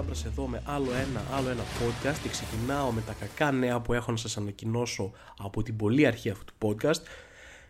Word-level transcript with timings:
Ζάμπρα 0.00 0.18
εδώ 0.26 0.46
με 0.46 0.62
άλλο 0.64 0.90
ένα, 0.92 1.22
άλλο 1.36 1.48
ένα 1.48 1.62
podcast 1.62 2.16
και 2.22 2.28
ξεκινάω 2.28 2.90
με 2.90 3.00
τα 3.00 3.12
κακά 3.12 3.50
νέα 3.52 3.80
που 3.80 3.92
έχω 3.92 4.10
να 4.10 4.16
σας 4.16 4.36
ανακοινώσω 4.36 5.12
από 5.38 5.62
την 5.62 5.76
πολύ 5.76 6.06
αρχή 6.06 6.30
αυτού 6.30 6.44
του 6.44 6.54
podcast. 6.68 7.02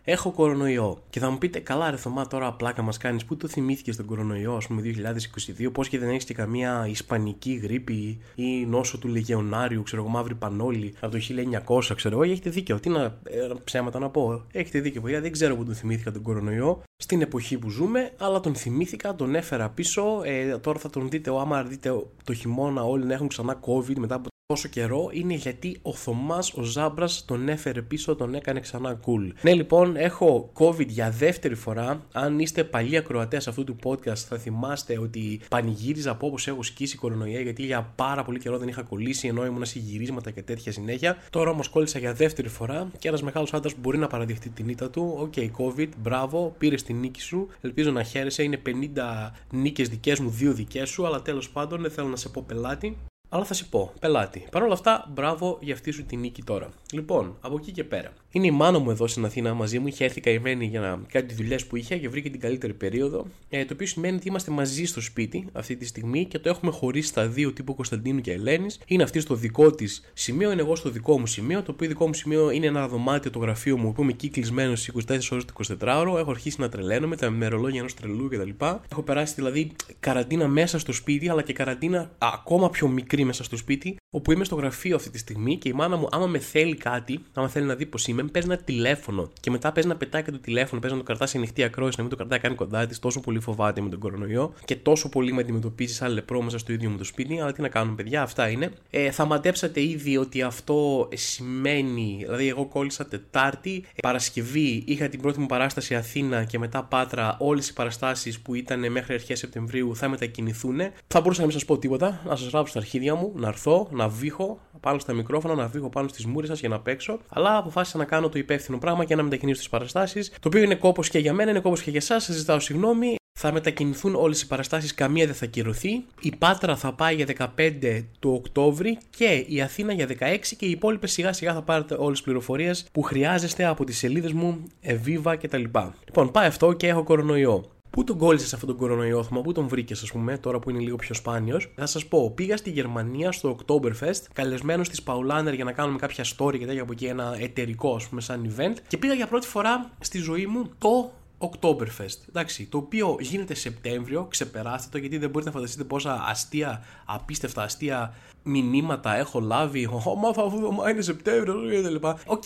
Έχω 0.03 0.31
κορονοϊό. 0.31 1.01
Και 1.09 1.19
θα 1.19 1.29
μου 1.29 1.37
πείτε, 1.37 1.59
καλά, 1.59 1.89
ρε 1.91 1.97
Θωμά, 1.97 2.27
τώρα 2.27 2.53
πλάκα 2.53 2.81
μας 2.81 2.97
κάνεις. 2.97 3.25
Πού 3.25 3.37
το 3.37 3.47
θυμήθηκε 3.47 3.93
τον 3.93 4.05
κορονοϊό, 4.05 4.55
ας 4.55 4.67
πούμε, 4.67 4.81
2022, 4.81 5.71
πώς 5.71 5.89
και 5.89 5.99
δεν 5.99 6.09
έχεις 6.09 6.23
και 6.23 6.33
καμία 6.33 6.87
ισπανική 6.89 7.53
γρήπη 7.53 8.19
ή 8.35 8.65
νόσο 8.65 8.97
του 8.97 9.07
Λεγεωνάριου, 9.07 9.83
ξέρω 9.83 10.01
εγώ, 10.01 10.11
μαύρη 10.11 10.35
πανόλη 10.35 10.93
από 10.99 11.11
το 11.11 11.17
1900, 11.17 11.95
ξέρω 11.95 12.15
εγώ. 12.15 12.31
Έχετε 12.31 12.49
δίκιο. 12.49 12.79
Τι 12.79 12.89
να 12.89 13.03
ε, 13.03 13.19
ψέματα 13.63 13.99
να 13.99 14.09
πω. 14.09 14.43
Έχετε 14.51 14.79
δίκιο, 14.79 15.01
παιδιά. 15.01 15.21
Δεν 15.21 15.31
ξέρω 15.31 15.55
πού 15.55 15.65
τον 15.65 15.75
θυμήθηκα 15.75 16.11
τον 16.11 16.21
κορονοϊό 16.21 16.83
στην 16.95 17.21
εποχή 17.21 17.57
που 17.57 17.69
ζούμε, 17.69 18.11
αλλά 18.17 18.39
τον 18.39 18.55
θυμήθηκα, 18.55 19.15
τον 19.15 19.35
έφερα 19.35 19.69
πίσω. 19.69 20.21
Ε, 20.23 20.57
τώρα 20.57 20.79
θα 20.79 20.89
τον 20.89 21.09
δείτε, 21.09 21.31
άμα 21.39 21.63
δείτε 21.63 22.03
το 22.23 22.33
χειμώνα, 22.33 22.83
όλοι 22.83 23.05
να 23.05 23.13
έχουν 23.13 23.27
ξανά 23.27 23.59
COVID 23.65 23.95
μετά 23.97 24.15
από 24.15 24.30
τόσο 24.51 24.67
καιρό 24.67 25.09
είναι 25.11 25.33
γιατί 25.33 25.77
ο 25.81 25.93
Θωμάς 25.93 26.53
ο 26.53 26.61
Ζάμπρας 26.61 27.25
τον 27.25 27.49
έφερε 27.49 27.81
πίσω, 27.81 28.15
τον 28.15 28.35
έκανε 28.35 28.59
ξανά 28.59 28.99
cool. 29.05 29.31
Ναι, 29.41 29.53
λοιπόν, 29.53 29.95
έχω 29.95 30.51
COVID 30.53 30.87
για 30.87 31.09
δεύτερη 31.09 31.55
φορά. 31.55 32.05
Αν 32.11 32.39
είστε 32.39 32.63
παλιοί 32.63 32.97
ακροατές 32.97 33.47
αυτού 33.47 33.63
του 33.63 33.75
podcast, 33.83 34.15
θα 34.15 34.37
θυμάστε 34.37 34.99
ότι 34.99 35.39
πανηγύριζα 35.49 36.11
από 36.11 36.27
όπως 36.27 36.47
έχω 36.47 36.63
σκίσει 36.63 36.97
κορονοϊό 36.97 37.39
γιατί 37.39 37.63
για 37.65 37.93
πάρα 37.95 38.23
πολύ 38.23 38.39
καιρό 38.39 38.57
δεν 38.57 38.67
είχα 38.67 38.81
κολλήσει 38.81 39.27
ενώ 39.27 39.45
ήμουν 39.45 39.65
σε 39.65 39.79
γυρίσματα 39.79 40.31
και 40.31 40.41
τέτοια 40.41 40.71
συνέχεια. 40.71 41.17
Τώρα 41.29 41.49
όμως 41.49 41.69
κόλλησα 41.69 41.99
για 41.99 42.13
δεύτερη 42.13 42.47
φορά 42.47 42.91
και 42.99 43.07
ένας 43.07 43.21
μεγάλος 43.21 43.53
άντρας 43.53 43.73
μπορεί 43.77 43.97
να 43.97 44.07
παραδεχτεί 44.07 44.49
την 44.49 44.69
ήττα 44.69 44.89
του. 44.89 45.15
OK, 45.17 45.33
okay, 45.35 45.49
COVID, 45.57 45.89
μπράβο, 45.97 46.55
πάρε 46.57 46.75
την 46.75 46.99
νίκη 46.99 47.21
σου. 47.21 47.47
Ελπίζω 47.61 47.91
να 47.91 48.03
χαίρεσαι. 48.03 48.43
Είναι 48.43 48.61
50 48.65 49.31
νίκες 49.51 49.89
δικές 49.89 50.19
μου, 50.19 50.29
δύο 50.29 50.53
δικές 50.53 50.89
σου, 50.89 51.05
αλλά 51.05 51.21
τέλος 51.21 51.49
πάντων 51.49 51.81
δεν 51.81 51.91
θέλω 51.91 52.07
να 52.07 52.15
σε 52.15 52.29
πω 52.29 52.43
πελάτη. 52.47 52.97
Αλλά 53.33 53.45
θα 53.45 53.53
σε 53.53 53.65
πω, 53.65 53.93
πελάτη. 53.99 54.45
Παρ' 54.51 54.63
όλα 54.63 54.73
αυτά, 54.73 55.09
μπράβο 55.13 55.57
για 55.61 55.73
αυτή 55.73 55.91
σου 55.91 56.05
τη 56.05 56.15
νίκη 56.15 56.43
τώρα. 56.43 56.69
Λοιπόν, 56.91 57.37
από 57.41 57.55
εκεί 57.59 57.71
και 57.71 57.83
πέρα. 57.83 58.13
Είναι 58.31 58.47
η 58.47 58.51
μάνα 58.51 58.79
μου 58.79 58.91
εδώ 58.91 59.07
στην 59.07 59.25
Αθήνα 59.25 59.53
μαζί 59.53 59.79
μου. 59.79 59.87
Είχε 59.87 60.03
έρθει 60.03 60.21
καημένη 60.21 60.65
για 60.65 60.79
να 60.79 60.99
κάνει 61.11 61.25
τις 61.25 61.35
δουλειές 61.35 61.65
που 61.65 61.75
είχε 61.75 61.97
και 61.97 62.09
βρήκε 62.09 62.29
την 62.29 62.39
καλύτερη 62.39 62.73
περίοδο. 62.73 63.25
Ε, 63.49 63.65
το 63.65 63.73
οποίο 63.73 63.87
σημαίνει 63.87 64.15
ότι 64.15 64.27
είμαστε 64.27 64.51
μαζί 64.51 64.85
στο 64.85 65.01
σπίτι 65.01 65.47
αυτή 65.53 65.75
τη 65.75 65.85
στιγμή 65.85 66.25
και 66.25 66.39
το 66.39 66.49
έχουμε 66.49 66.71
χωρίσει 66.71 67.07
στα 67.07 67.27
δύο 67.27 67.51
τύπου 67.51 67.75
Κωνσταντίνου 67.75 68.21
και 68.21 68.31
Ελένης. 68.31 68.79
Είναι 68.85 69.03
αυτή 69.03 69.19
στο 69.19 69.35
δικό 69.35 69.71
της 69.71 70.11
σημείο, 70.13 70.51
είμαι 70.51 70.61
εγώ 70.61 70.75
στο 70.75 70.89
δικό 70.89 71.19
μου 71.19 71.25
σημείο. 71.25 71.63
Το 71.63 71.71
οποίο 71.71 71.87
δικό 71.87 72.07
μου 72.07 72.13
σημείο 72.13 72.49
είναι 72.49 72.65
ένα 72.65 72.87
δωμάτιο 72.87 73.31
το 73.31 73.39
γραφείο 73.39 73.77
μου 73.77 73.93
που 73.93 74.01
είμαι 74.01 74.11
εκεί 74.11 74.29
κλεισμένος 74.29 74.81
στις 74.81 75.05
24 75.07 75.19
ώρες 75.31 75.45
του 75.45 75.77
24ωρο. 75.79 76.17
Έχω 76.17 76.31
αρχίσει 76.31 76.61
να 76.61 76.69
τρελαίνω 76.69 77.07
με 77.07 77.15
τα 77.15 77.29
μερολόγια 77.29 77.79
ενός 77.79 77.93
τρελού 77.93 78.29
κτλ. 78.29 78.65
Έχω 78.91 79.01
περάσει 79.01 79.33
δηλαδή 79.33 79.71
καραντίνα 79.99 80.47
μέσα 80.47 80.79
στο 80.79 80.91
σπίτι, 80.91 81.29
αλλά 81.29 81.41
και 81.41 81.53
καραντίνα 81.53 82.11
ακόμα 82.17 82.69
πιο 82.69 82.87
μικρή 82.87 83.20
μέσα 83.25 83.43
στο 83.43 83.57
σπίτι, 83.57 83.95
όπου 84.09 84.31
είμαι 84.31 84.43
στο 84.43 84.55
γραφείο 84.55 84.95
αυτή 84.95 85.09
τη 85.09 85.17
στιγμή 85.17 85.57
και 85.57 85.69
η 85.69 85.73
μάνα 85.73 85.95
μου, 85.97 86.07
άμα 86.11 86.27
με 86.27 86.39
θέλει 86.39 86.75
κάτι, 86.75 87.19
άμα 87.33 87.47
θέλει 87.47 87.65
να 87.65 87.75
δει 87.75 87.85
πω 87.85 87.97
είμαι, 88.07 88.23
παίζει 88.23 88.47
ένα 88.47 88.57
τηλέφωνο. 88.57 89.29
Και 89.39 89.51
μετά 89.51 89.71
παίζει 89.71 89.89
να 89.89 89.95
πετάει 89.95 90.23
και 90.23 90.31
το 90.31 90.39
τηλέφωνο, 90.39 90.81
παίζει 90.81 90.95
να 90.95 91.01
το 91.01 91.07
κρατάς 91.07 91.29
σε 91.29 91.37
ανοιχτή 91.37 91.63
ακρόαση, 91.63 91.93
να 91.97 92.03
μην 92.03 92.11
το 92.11 92.17
κρατάει 92.17 92.39
καν 92.39 92.55
κοντά 92.55 92.85
της. 92.85 92.99
Τόσο 92.99 93.19
πολύ 93.19 93.39
φοβάται 93.39 93.81
με 93.81 93.89
τον 93.89 93.99
κορονοϊό 93.99 94.53
και 94.65 94.75
τόσο 94.75 95.09
πολύ 95.09 95.33
με 95.33 95.41
αντιμετωπίζει 95.41 95.93
σαν 95.93 96.13
λεπρό 96.13 96.41
μέσα 96.41 96.57
στο 96.57 96.73
ίδιο 96.73 96.89
μου 96.89 96.97
το 96.97 97.03
σπίτι. 97.03 97.39
Αλλά 97.39 97.51
τι 97.51 97.61
να 97.61 97.69
κάνουμε, 97.69 97.95
παιδιά, 97.95 98.21
αυτά 98.21 98.49
είναι. 98.49 98.71
Ε, 98.89 99.11
θα 99.11 99.25
μαντέψατε 99.25 99.81
ήδη 99.81 100.17
ότι 100.17 100.41
αυτό 100.41 101.09
σημαίνει, 101.13 102.17
δηλαδή, 102.19 102.47
εγώ 102.47 102.65
κόλλησα 102.65 103.05
Τετάρτη, 103.07 103.85
ε, 103.93 103.99
Παρασκευή 104.01 104.83
είχα 104.87 105.07
την 105.07 105.21
πρώτη 105.21 105.39
μου 105.39 105.45
παράσταση 105.45 105.95
Αθήνα 105.95 106.43
και 106.43 106.59
μετά 106.59 106.83
Πάτρα. 106.83 107.37
Όλες 107.39 107.69
οι 107.69 107.73
παραστάσεις 107.73 108.39
που 108.39 108.55
ήταν 108.55 108.91
μέχρι 108.91 109.13
αρχές 109.13 109.39
Σεπτεμβρίου 109.39 109.95
θα 109.95 110.09
μετακινηθούν. 110.09 110.79
Θα 111.07 111.21
μπορούσα 111.21 111.39
να 111.39 111.45
μην 111.45 111.55
σας 111.55 111.65
πω 111.65 111.77
τίποτα, 111.77 112.21
να 112.25 112.35
σας 112.35 112.49
γράψω 112.49 112.69
στα 112.71 112.79
αρχίδια 112.79 113.10
μου, 113.15 113.31
να 113.35 113.47
έρθω, 113.47 113.87
να 113.91 114.07
βήχω 114.07 114.59
πάνω 114.79 114.99
στα 114.99 115.13
μικρόφωνα, 115.13 115.55
να 115.55 115.67
βήχω 115.67 115.89
πάνω 115.89 116.07
στις 116.07 116.25
μούρες 116.25 116.49
σας 116.49 116.59
για 116.59 116.69
να 116.69 116.79
παίξω. 116.79 117.19
Αλλά 117.29 117.57
αποφάσισα 117.57 117.97
να 117.97 118.05
κάνω 118.05 118.29
το 118.29 118.39
υπεύθυνο 118.39 118.77
πράγμα 118.77 119.05
και 119.05 119.15
να 119.15 119.23
μετακινήσω 119.23 119.59
τις 119.59 119.69
παραστάσεις. 119.69 120.29
Το 120.29 120.47
οποίο 120.47 120.61
είναι 120.61 120.75
κόπος 120.75 121.09
και 121.09 121.19
για 121.19 121.33
μένα, 121.33 121.49
είναι 121.49 121.59
κόπος 121.59 121.81
και 121.81 121.89
για 121.89 121.99
εσάς. 121.99 122.23
Σας 122.23 122.35
ζητάω 122.35 122.59
συγγνώμη. 122.59 123.15
Θα 123.39 123.51
μετακινηθούν 123.51 124.15
όλες 124.15 124.41
οι 124.41 124.47
παραστάσεις, 124.47 124.93
καμία 124.93 125.25
δεν 125.25 125.35
θα 125.35 125.45
κυρωθεί. 125.45 126.03
Η 126.21 126.35
Πάτρα 126.37 126.75
θα 126.75 126.93
πάει 126.93 127.15
για 127.15 127.25
15 127.25 128.05
του 128.19 128.31
Οκτώβρη 128.33 128.97
και 129.09 129.45
η 129.47 129.61
Αθήνα 129.61 129.93
για 129.93 130.07
16 130.07 130.55
και 130.57 130.65
οι 130.65 130.69
υπόλοιπες 130.69 131.11
σιγά 131.11 131.33
σιγά 131.33 131.53
θα 131.53 131.61
πάρετε 131.61 131.93
όλες 131.93 132.11
τις 132.11 132.21
πληροφορίες 132.21 132.87
που 132.91 133.01
χρειάζεστε 133.01 133.65
από 133.65 133.83
τις 133.83 133.97
σελίδες 133.97 134.33
μου, 134.33 134.63
Eviva 134.85 135.35
κτλ. 135.41 135.63
Λοιπόν, 136.05 136.31
πάει 136.31 136.47
αυτό 136.47 136.73
και 136.73 136.87
έχω 136.87 137.03
κορονοϊό. 137.03 137.65
Πού 137.91 138.03
τον 138.03 138.17
κόλλησες 138.17 138.53
αυτόν 138.53 138.69
τον 138.69 138.77
κορονοϊό, 138.77 139.15
Θωμά, 139.15 139.41
πού 139.41 139.51
τον 139.51 139.67
βρήκες, 139.67 140.01
ας 140.01 140.11
πούμε, 140.11 140.37
τώρα 140.37 140.59
που 140.59 140.69
είναι 140.69 140.79
λίγο 140.79 140.95
πιο 140.95 141.15
σπάνιος; 141.15 141.71
Θα 141.75 141.85
σας 141.85 142.05
πω, 142.05 142.31
πήγα 142.35 142.57
στη 142.57 142.69
Γερμανία 142.69 143.31
στο 143.31 143.57
Oktoberfest, 143.57 144.21
καλεσμένος 144.33 144.89
της 144.89 145.01
Paulaner 145.05 145.53
για 145.55 145.63
να 145.63 145.71
κάνουμε 145.71 145.97
κάποια 145.97 146.25
story 146.37 146.57
και 146.59 146.65
τέτοια 146.65 146.81
από 146.81 146.91
εκεί, 146.91 147.05
ένα 147.05 147.35
εταιρικό, 147.39 147.95
ας 147.95 148.07
πούμε, 148.07 148.21
σαν 148.21 148.53
event. 148.55 148.75
Και 148.87 148.97
πήγα 148.97 149.13
για 149.13 149.27
πρώτη 149.27 149.47
φορά 149.47 149.89
στη 149.99 150.17
ζωή 150.17 150.45
μου 150.45 150.69
το 150.77 151.11
Oktoberfest. 151.37 152.27
Εντάξει, 152.29 152.65
το 152.65 152.77
οποίο 152.77 153.17
γίνεται 153.19 153.53
Σεπτέμβριο, 153.53 154.25
ξεπεράστε 154.29 154.89
το 154.91 154.97
γιατί 154.97 155.17
δεν 155.17 155.29
μπορείτε 155.29 155.49
να 155.49 155.55
φανταστείτε 155.55 155.83
πόσα 155.83 156.25
αστεία, 156.27 156.83
απίστευτα 157.05 157.63
αστεία 157.63 158.13
μηνύματα 158.43 159.15
έχω 159.15 159.39
λάβει. 159.39 159.87
Μα 160.21 160.33
θα 160.33 160.89
είναι 160.89 161.01
Σεπτέμβριο, 161.01 161.55
κλπ. 161.89 162.05
Οκ, 162.25 162.43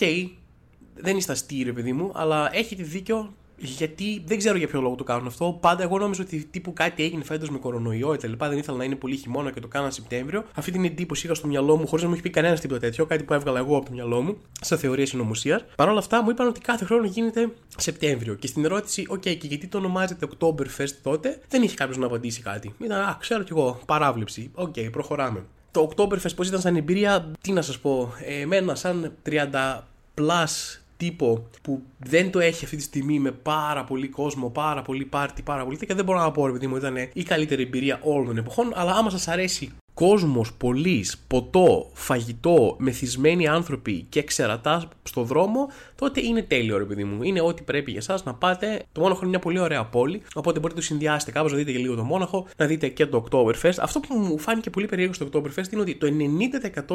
δεν 0.94 1.16
είστε 1.16 1.32
αστείοι, 1.32 1.62
ρε 1.62 1.72
παιδί 1.72 1.92
μου, 1.92 2.10
αλλά 2.14 2.56
έχετε 2.56 2.82
δίκιο 2.82 3.34
γιατί 3.56 4.22
δεν 4.26 4.38
ξέρω 4.38 4.56
για 4.56 4.68
ποιο 4.68 4.80
λόγο 4.80 4.94
το 4.94 5.04
κάνουν 5.04 5.26
αυτό. 5.26 5.58
Πάντα 5.60 5.82
εγώ 5.82 5.98
νόμιζα 5.98 6.22
ότι 6.22 6.44
τύπου 6.50 6.72
κάτι 6.72 7.02
έγινε 7.02 7.24
φέτος 7.24 7.50
με 7.50 7.58
κορονοϊό 7.58 8.08
κτλ. 8.08 8.32
Δεν 8.38 8.58
ήθελα 8.58 8.76
να 8.76 8.84
είναι 8.84 8.94
πολύ 8.94 9.16
χειμώνα 9.16 9.50
και 9.50 9.60
το 9.60 9.68
κάναν 9.68 9.92
Σεπτέμβριο. 9.92 10.44
Αυτή 10.54 10.70
την 10.70 10.84
εντύπωση 10.84 11.26
είχα 11.26 11.34
στο 11.34 11.46
μυαλό 11.46 11.76
μου 11.76 11.86
χωρίς 11.86 12.02
να 12.02 12.08
μου 12.08 12.14
έχει 12.14 12.22
πει 12.22 12.30
κανένας 12.30 12.60
τίποτα 12.60 12.80
τέτοιο. 12.80 13.06
Κάτι 13.06 13.24
που 13.24 13.34
έβγαλα 13.34 13.58
εγώ 13.58 13.76
από 13.76 13.86
το 13.86 13.92
μυαλό 13.92 14.22
μου, 14.22 14.36
σε 14.60 14.76
θεωρία 14.76 15.06
συνωμοσίας. 15.06 15.64
Παρ' 15.76 15.88
όλα 15.88 15.98
αυτά 15.98 16.22
μου 16.22 16.30
είπαν 16.30 16.46
ότι 16.46 16.60
κάθε 16.60 16.84
χρόνο 16.84 17.06
γίνεται 17.06 17.48
Σεπτέμβριο. 17.76 18.34
Και 18.34 18.46
στην 18.46 18.64
ερώτηση, 18.64 19.06
OK, 19.10 19.20
και 19.20 19.46
γιατί 19.46 19.66
το 19.66 19.78
ονομάζεται 19.78 20.28
Oktoberfest 20.38 20.94
τότε, 21.02 21.40
δεν 21.48 21.62
είχε 21.62 21.74
κάποιος 21.74 21.96
να 21.96 22.06
απαντήσει 22.06 22.42
κάτι. 22.42 22.74
Ήταν, 22.78 23.00
Α, 23.00 23.16
ξέρω 23.20 23.42
κι 23.42 23.52
εγώ, 23.52 23.80
παράβλεψη. 23.86 24.50
OK, 24.54 24.74
okay, 24.76 24.88
προχωράμε. 24.92 25.44
Το 25.70 25.90
Oktoberfest 25.90 26.36
πώς 26.36 26.48
ήταν 26.48 26.60
σαν 26.60 26.76
εμπειρία, 26.76 27.30
τι 27.40 27.52
να 27.52 27.62
σας 27.62 27.78
πω, 27.78 28.12
ε, 28.24 28.40
εμένα 28.40 28.74
σαν 28.74 29.12
30 29.22 29.86
plus 30.14 30.80
τύπο 30.96 31.48
που 31.62 31.82
δεν 31.98 32.30
το 32.30 32.40
έχει 32.40 32.64
αυτή 32.64 32.76
τη 32.76 32.82
στιγμή 32.82 33.18
με 33.18 33.30
πάρα 33.30 33.84
πολύ 33.84 34.08
κόσμο, 34.08 34.50
πάρα 34.50 34.82
πολύ 34.82 35.04
πάρτι, 35.04 35.42
πάρα 35.42 35.64
πολύ 35.64 35.76
και 35.76 35.94
δεν 35.94 36.04
μπορώ 36.04 36.18
να 36.18 36.30
πω 36.30 36.46
ρε 36.46 36.52
παιδί 36.52 36.66
μου 36.66 36.76
ήταν 36.76 36.96
η 37.12 37.22
καλύτερη 37.22 37.62
εμπειρία 37.62 38.00
όλων 38.02 38.26
των 38.26 38.36
εποχών 38.36 38.72
αλλά 38.74 38.92
άμα 38.92 39.10
σας 39.10 39.28
αρέσει 39.28 39.72
κόσμος, 39.96 40.52
πολλής, 40.52 41.24
ποτό, 41.26 41.90
φαγητό, 41.92 42.76
μεθυσμένοι 42.78 43.48
άνθρωποι 43.48 44.06
και 44.08 44.22
ξερατά 44.22 44.88
στο 45.02 45.22
δρόμο, 45.22 45.68
τότε 45.94 46.20
είναι 46.20 46.42
τέλειο, 46.42 46.78
ρε 46.78 46.84
παιδί 46.84 47.04
μου. 47.04 47.22
Είναι 47.22 47.40
ό,τι 47.40 47.62
πρέπει 47.62 47.90
για 47.90 48.00
εσάς 48.00 48.24
να 48.24 48.34
πάτε. 48.34 48.82
Το 48.92 49.00
Μόναχο 49.00 49.20
είναι 49.20 49.28
μια 49.28 49.38
πολύ 49.38 49.58
ωραία 49.58 49.84
πόλη, 49.84 50.22
οπότε 50.34 50.58
μπορείτε 50.58 50.80
να 50.80 50.86
το 50.86 50.92
συνδυάσετε 50.92 51.30
κάπως, 51.32 51.52
να 51.52 51.58
δείτε 51.58 51.72
και 51.72 51.78
λίγο 51.78 51.94
το 51.94 52.04
Μόναχο, 52.04 52.46
να 52.56 52.66
δείτε 52.66 52.88
και 52.88 53.06
το 53.06 53.24
Oktoberfest. 53.30 53.74
Αυτό 53.80 54.00
που 54.00 54.14
μου 54.14 54.38
φάνηκε 54.38 54.70
πολύ 54.70 54.86
περίεργο 54.86 55.12
στο 55.12 55.28
Oktoberfest 55.32 55.72
είναι 55.72 55.80
ότι 55.80 55.94
το 55.94 56.06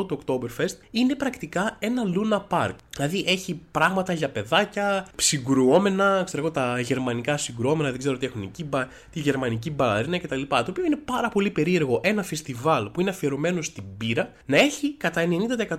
90% 0.02 0.08
του 0.08 0.20
Oktoberfest 0.26 0.76
είναι 0.92 1.16
πρακτικά 1.16 1.78
ένα 1.80 2.04
λούνα 2.16 2.58
παρκ. 2.58 2.76
Δηλαδή 2.96 3.24
έχει 3.28 3.60
πράγματα 3.72 4.14
για 4.14 4.30
παιδάκια, 4.30 5.08
συγκρουόμενα, 5.16 6.22
ξέρω 6.26 6.44
εγώ 6.44 6.52
τα 6.52 6.80
γερμανικά 6.80 7.38
συγκρουόμενα, 7.38 7.90
δεν 7.90 8.00
ξέρω 8.00 8.18
τι 8.18 8.26
έχουν 8.26 8.42
εκεί, 8.42 8.70
τη 9.12 9.20
γερμανική 9.20 9.72
μπαλαρίνα 9.72 10.20
κτλ. 10.20 10.42
Το 10.48 10.66
οποίο 10.70 10.86
είναι 10.86 11.00
πάρα 11.06 11.30
πολύ 11.30 11.50
περίεργο 11.50 12.00
ένα 12.04 12.24
φεστιβάλ 12.24 12.90
που 12.92 13.02
είναι 13.02 13.10
αφιερωμένο 13.10 13.66
στην 13.66 13.84
μπύρα 13.98 14.32
να 14.46 14.58
έχει 14.58 14.94
κατά 14.94 15.24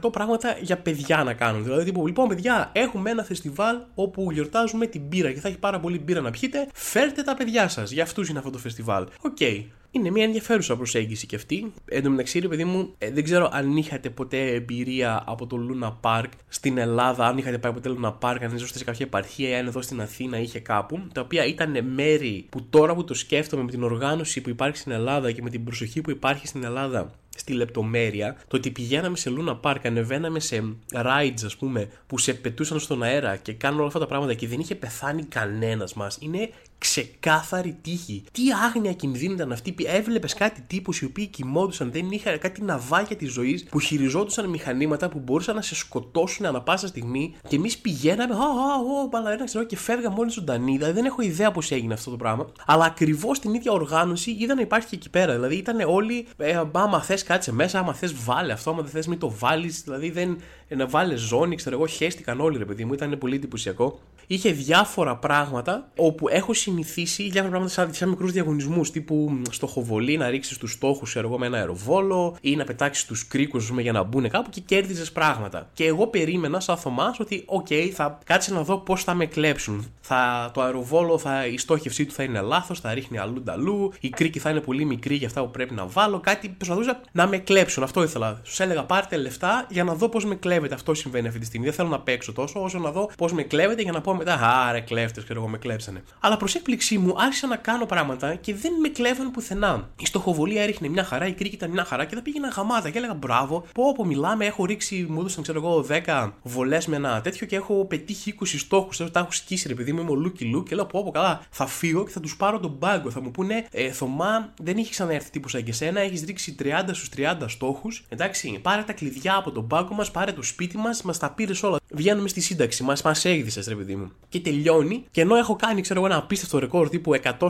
90% 0.03 0.13
πράγματα 0.13 0.57
για 0.61 0.79
παιδιά 0.79 1.25
να 1.25 1.35
κάνουν. 1.35 1.65
Δηλαδή, 1.65 1.85
τύπου, 1.85 2.07
λοιπόν, 2.07 2.29
παιδιά, 2.29 2.71
έχουμε 2.73 3.11
ένα 3.11 3.25
φεστιβάλ 3.25 3.77
όπου 3.95 4.31
γιορτάζουμε 4.31 4.87
την 4.87 5.09
μπύρα 5.09 5.33
και 5.33 5.41
θα 5.41 5.49
έχει 5.49 5.59
πάρα 5.59 5.81
πολύ 5.81 5.99
μπύρα 5.99 6.21
να 6.21 6.31
πιείτε. 6.31 6.69
Φέρτε 6.75 7.23
τα 7.23 7.35
παιδιά 7.35 7.69
σας. 7.69 7.91
Για 7.91 8.03
αυτούς 8.03 8.29
είναι 8.29 8.39
αυτό 8.39 8.51
το 8.51 8.59
φεστιβάλ. 8.59 9.07
OK. 9.21 9.37
Okay. 9.41 9.65
Είναι 9.95 10.11
μια 10.11 10.25
ενδιαφέρουσα 10.25 10.77
προσέγγιση 10.77 11.27
και 11.27 11.37
αυτή. 11.37 11.73
Εν 11.85 12.03
τω 12.03 12.11
μεταξύ, 12.11 12.39
ρε 12.39 12.49
παιδί 12.49 12.65
μου, 12.65 12.95
ε, 12.99 13.11
δεν 13.11 13.25
ξέρω 13.25 13.49
αν 13.53 13.77
είχατε 13.77 14.11
ποτέ 14.11 14.47
εμπειρία 14.47 15.23
από 15.27 15.47
το 15.47 15.57
Luna 15.69 15.93
Park 16.01 16.29
στην 16.49 16.79
Ελλάδα, 16.79 17.27
αν 17.27 17.39
είχατε 17.39 17.59
πάει 17.59 17.73
ποτέ 17.73 17.95
Luna 17.99 18.13
Park, 18.21 18.37
αν 18.41 18.55
είσαστε 18.55 18.79
σε 18.79 18.85
κάποια 18.85 19.07
επαρχία 19.07 19.49
ή 19.49 19.55
αν 19.55 19.67
εδώ 19.67 19.83
στην 19.83 20.01
Αθήνα 20.01 20.39
είχε 20.39 20.59
κάπου, 20.59 21.01
τα 21.13 21.21
οποία 21.21 21.45
ήταν 21.47 21.85
μέρη 21.85 22.47
που 22.51 22.67
τώρα 22.71 22.95
που 22.95 23.05
το 23.05 23.15
σκέφτομαι 23.15 23.63
με 23.63 23.71
την 23.71 23.83
οργάνωση 23.83 24.41
που 24.41 24.49
υπάρχει 24.49 24.77
στην 24.77 24.93
Ελλάδα 24.93 25.33
και 25.33 25.43
με 25.43 25.51
την 25.51 25.65
προσοχή 25.65 26.01
που 26.01 26.11
υπάρχει 26.11 26.47
στην 26.47 26.65
Ελλάδα 26.65 27.11
στη 27.37 27.53
λεπτομέρεια, 27.53 28.37
το 28.49 28.57
ότι 28.57 28.71
πηγαίναμε 28.71 29.17
σε 29.17 29.33
Luna 29.39 29.61
Park, 29.61 29.79
ανεβαίναμε 29.85 30.41
σε 30.41 30.65
rides, 30.93 31.45
ας 31.45 31.57
πούμε, 31.57 31.89
που 32.07 32.19
σε 32.19 32.35
πετούσαν 32.35 32.81
στον 32.81 33.03
αέρα 33.03 33.37
και 33.37 33.53
κάνουν 33.53 33.79
όλα 33.79 33.87
αυτά 33.87 33.99
τα 33.99 34.07
πράγματα 34.07 34.35
και 34.35 34.49
δεν 34.49 34.61
είχε 34.61 34.75
πεθάνει 34.75 35.23
κανένας 35.23 35.95
μας, 35.95 36.19
είναι 36.21 36.51
ξεκάθαρη 36.79 37.77
τύχη. 37.83 38.25
Τι 38.33 38.43
άγνοια 38.67 38.93
κινδύνου 38.93 39.33
ήταν 39.33 39.53
αυτή. 39.53 39.75
Έβλεπες 39.85 40.35
κάτι 40.35 40.65
τύπους 40.67 41.01
οι 41.01 41.05
οποίοι 41.05 41.27
κοιμόντουσαν, 41.27 41.93
δεν 41.93 42.11
είχαν 42.11 42.39
κάτι 42.39 42.63
ναυάγια 42.63 43.17
της 43.17 43.33
ζωής 43.33 43.65
που 43.65 43.81
χειριζόντουσαν 43.81 44.49
μηχανήματα 44.49 45.09
που 45.09 45.19
μπορούσαν 45.19 45.55
να 45.55 45.63
σε 45.63 45.75
σκοτώσουν 45.75 46.47
ανα 46.47 46.61
πάσα 46.61 46.87
στιγμή 46.87 47.35
και 47.49 47.57
εμείς 47.57 47.79
πηγαίναμε, 47.79 48.35
Α, 48.35 48.39
α, 48.39 49.07
μπαλαρίνα, 49.11 49.45
ξέρω 49.45 49.65
και 49.65 49.77
φεύγαμε 49.77 50.17
όλοι 50.19 50.31
ζωντανοί. 50.31 50.77
Δηλαδή 50.77 50.93
δεν 50.93 51.05
έχω 51.05 51.23
ιδέα 51.23 51.53
πώς 51.53 51.71
έγινε 51.71 51.95
αυτό 51.95 52.11
το 52.11 52.17
πράγμα. 52.17 52.47
Αλλά 52.67 52.85
ακριβώς 52.85 53.39
την 53.39 53.55
ίδια 53.55 53.73
οργάνωση 53.73 54.37
είδα 54.41 54.55
να 54.55 54.61
υπάρχει 54.61 54.89
και 54.89 54.97
εκεί 54.97 55.11
πέρα. 55.11 55.33
Δηλαδή 55.35 55.57
ήταν 55.57 55.81
όλοι, 55.87 56.27
ε, 56.37 56.63
άμα 56.73 57.03
θες 57.03 57.22
κάτσε 57.25 57.53
μέσα, 57.53 57.79
άμα 57.79 57.95
θες 57.95 58.25
βάλε 58.25 58.53
αυτό, 58.53 58.71
άμα 58.71 58.83
δεν 58.83 58.91
θες 58.91 59.07
μην 59.07 59.19
το 59.19 59.31
βάλεις. 59.39 59.83
Δηλαδή 59.83 60.11
δεν, 60.11 60.41
ε, 60.69 60.75
να 60.75 60.87
βάλεις 60.87 61.21
ζώνη, 61.21 61.57
ξέρω 61.57 61.77
εγώ, 61.77 61.87
χέστηκαν 61.87 62.41
όλοι 62.41 62.59
ρε 62.59 62.65
παιδί 62.65 62.85
μου, 62.85 62.93
ήταν 62.93 63.19
πολύ 63.19 63.35
εντυπωσιακό. 63.35 64.01
Είχε 64.33 64.53
διάφορα 64.53 65.17
πράγματα 65.17 65.89
όπου 65.97 66.29
έχω 66.29 66.55
συνηθίσει 66.55 67.23
διάφορα 67.23 67.49
πράγματα 67.49 67.71
σαν, 67.71 67.95
σαν 67.95 68.09
μικρούς 68.09 68.33
διαγωνισμούς 68.33 68.91
τύπου 68.91 69.43
στοχοβολή, 69.51 70.17
να 70.17 70.31
ρίξεις 70.31 70.59
τους 70.59 70.73
στόχους 70.73 71.02
ξέρω 71.02 71.17
εγώ 71.17 71.39
με 71.39 71.47
ένα 71.47 71.59
αεροβόλο 71.59 72.37
ή 72.41 72.57
να 72.57 72.65
πετάξεις 72.65 73.05
τους 73.05 73.27
κρίκους 73.27 73.71
για 73.79 73.93
να 73.93 74.03
μπουν 74.03 74.29
κάπου 74.29 74.51
και 74.51 74.61
κέρδιζες 74.61 75.13
πράγματα. 75.13 75.71
Και 75.75 75.85
εγώ 75.85 76.07
περίμενα 76.07 76.61
σαν 76.61 76.77
Θωμάς 76.77 77.21
ότι, 77.21 77.43
OK, 77.47 77.67
okay, 77.71 77.91
θα 77.95 78.19
κάτσε 78.25 78.55
να 78.55 78.63
δω 78.63 78.79
πώς 78.79 79.05
θα 79.05 79.15
με 79.15 79.27
κλέψουν. 79.27 79.93
Θα, 80.01 80.51
το 80.55 80.61
αεροβόλο, 80.61 81.19
θα, 81.19 81.47
η 81.47 81.59
στόχευσή 81.59 82.07
του 82.07 82.13
θα 82.13 82.23
είναι 82.23 82.41
λάθος, 82.41 82.81
θα 82.81 82.95
ρίχνει 82.95 83.19
αλλού 83.19 83.43
ντ' 83.43 83.59
αλλού, 83.59 83.93
οι 84.01 84.09
κρίκοι 84.09 84.39
θα 84.39 84.51
είναι 84.51 84.61
πολύ 84.61 84.85
μικροί 84.85 85.15
για 85.15 85.27
αυτά 85.27 85.41
που 85.41 85.51
πρέπει 85.51 85.75
να 85.75 85.87
βάλω. 85.87 86.21
Κάτι 86.21 86.49
προσπαθούσα 86.49 87.01
να 87.13 87.27
με 87.27 87.39
κλέψουν. 87.39 87.83
Αυτό 87.83 88.03
ήθελα. 88.03 88.41
Σου 88.43 88.63
έλεγα 88.63 88.85
πάρτε 88.85 89.17
λεφτά 89.17 89.67
για 89.71 89.85
να 89.85 89.95
δω 89.95 90.09
πώς 90.09 90.25
με 90.25 90.35
κλέβετε. 90.35 90.75
Αυτό 90.75 90.95
συμβαίνει 90.95 91.27
αυτή 91.27 91.39
τη 91.39 91.47
στιγμή. 91.47 91.67
Δεν 91.67 91.75
θέλω 91.75 91.89
να 91.89 92.01
παίξω 92.01 92.33
τόσο 92.33 92.63
όσο 92.63 92.79
να 92.79 92.91
δω 92.91 93.11
πώς 93.17 93.33
με 93.33 93.43
κλέβετε 93.43 93.83
για 93.83 93.93
να 93.93 94.01
πω 94.01 94.21
μετά, 94.25 94.67
Άρε, 94.69 94.81
κλέφτες, 94.81 95.25
και 95.25 95.33
εδώ 95.33 95.49
με 95.49 95.59
κλέψανε. 95.59 96.03
Αλλά 96.21 96.37
προς 96.37 96.55
έκπληξή 96.55 96.99
μου 96.99 97.15
άρχισα 97.19 97.47
να 97.47 97.57
κάνω 97.57 97.87
πράγματα 97.87 98.35
και 98.35 98.55
δεν 98.55 98.73
με 98.81 98.89
κλέβαν 98.89 99.31
πουθενά. 99.31 99.89
Η 100.01 100.07
στοχοβολή 100.07 100.59
έριχνε 100.59 100.89
μια 100.89 101.05
χαρά, 101.05 101.27
οι 101.27 101.33
κρίκοι 101.33 101.55
ήταν 101.55 101.71
μια 101.71 101.85
χαρά 101.85 102.05
και 102.05 102.15
τα 102.15 102.23
πήγαινα 102.23 102.49
γαμάτα 102.49 102.91
και 102.91 102.99
έλεγα 102.99 103.15
μπράβο. 103.15 103.65
Πω 103.75 103.83
πω 103.83 103.92
που 103.92 104.07
μιλάμε, 104.07 104.45
έχω 104.45 104.65
ρίξει, 104.65 105.07
μου 105.09 105.21
έδωσαν 105.21 105.43
ξέρω 105.43 105.59
εγώ 105.59 105.87
10 106.07 106.31
βολές 106.43 106.87
με 106.87 106.97
ένα 106.97 107.21
τέτοιο 107.21 107.47
και 107.47 107.57
έχω 107.57 107.85
πετύχει 107.85 108.35
20 108.41 108.45
στόχους. 108.59 108.97
Τα 108.97 109.21
έχω 109.21 109.33
σκίσει 109.33 109.69
ρε 109.69 109.75
παιδί 109.75 109.93
μου, 109.93 110.01
είμαι 110.01 110.11
ο 110.11 110.15
Λούκι 110.15 110.45
Λουκ 110.45 110.63
και 110.63 110.75
λέω 110.75 110.87
πω, 110.87 111.05
πω 111.05 111.11
καλά, 111.11 111.43
θα 111.51 111.67
φύγω 111.67 112.05
και 112.05 112.11
θα 112.11 112.21
τους 112.21 112.37
πάρω 112.37 112.61
τον 112.61 112.79
πάγκο. 112.79 113.11
Θα 113.11 113.21
μου 113.21 113.31
πούνε, 113.31 113.67
ε, 113.71 113.91
Θωμά, 113.91 114.53
δεν 114.63 114.77
έχει 114.77 114.91
ξαναέρθει 114.91 115.31
τύπου 115.31 115.49
σαν 115.49 115.65
και 115.65 115.73
σένα, 115.73 116.01
έχεις 116.01 116.23
ρίξει 116.27 116.55
30 116.59 116.95
στους 116.95 117.09
30 117.17 117.49
στόχους. 117.49 118.05
Εντάξει, 118.09 118.59
πάρε 118.63 118.83
τα 118.83 118.93
κλειδιά 118.93 119.35
από 119.35 119.51
τον 119.51 119.67
πάγκο 119.67 119.95
μας, 119.95 120.11
πάρε 120.11 120.33
το 120.33 120.43
σπίτι 120.43 120.77
μας, 120.77 121.03
μας 121.03 121.19
τα 121.19 121.31
πήρες 121.31 121.63
όλα. 121.63 121.81
Βγαίνουμε 121.95 122.29
στη 122.29 122.41
σύνταξη, 122.41 122.83
μας 122.83 123.03
μας 123.03 123.25
έγδυσε 123.25 123.63
ρε 123.69 123.75
παιδί 123.75 123.97
μου. 123.97 124.13
Και 124.29 124.41
τελειώνει 124.41 125.05
και 125.11 125.21
ενώ 125.21 125.37
έχω 125.37 125.57
κάνει, 125.57 125.81
ξέρω 125.81 125.99
εγώ, 125.99 126.09
ένα 126.09 126.19
απίστευτο 126.19 126.59
ρεκόρ 126.59 126.89
τύπου 126.89 127.13
100% 127.39 127.49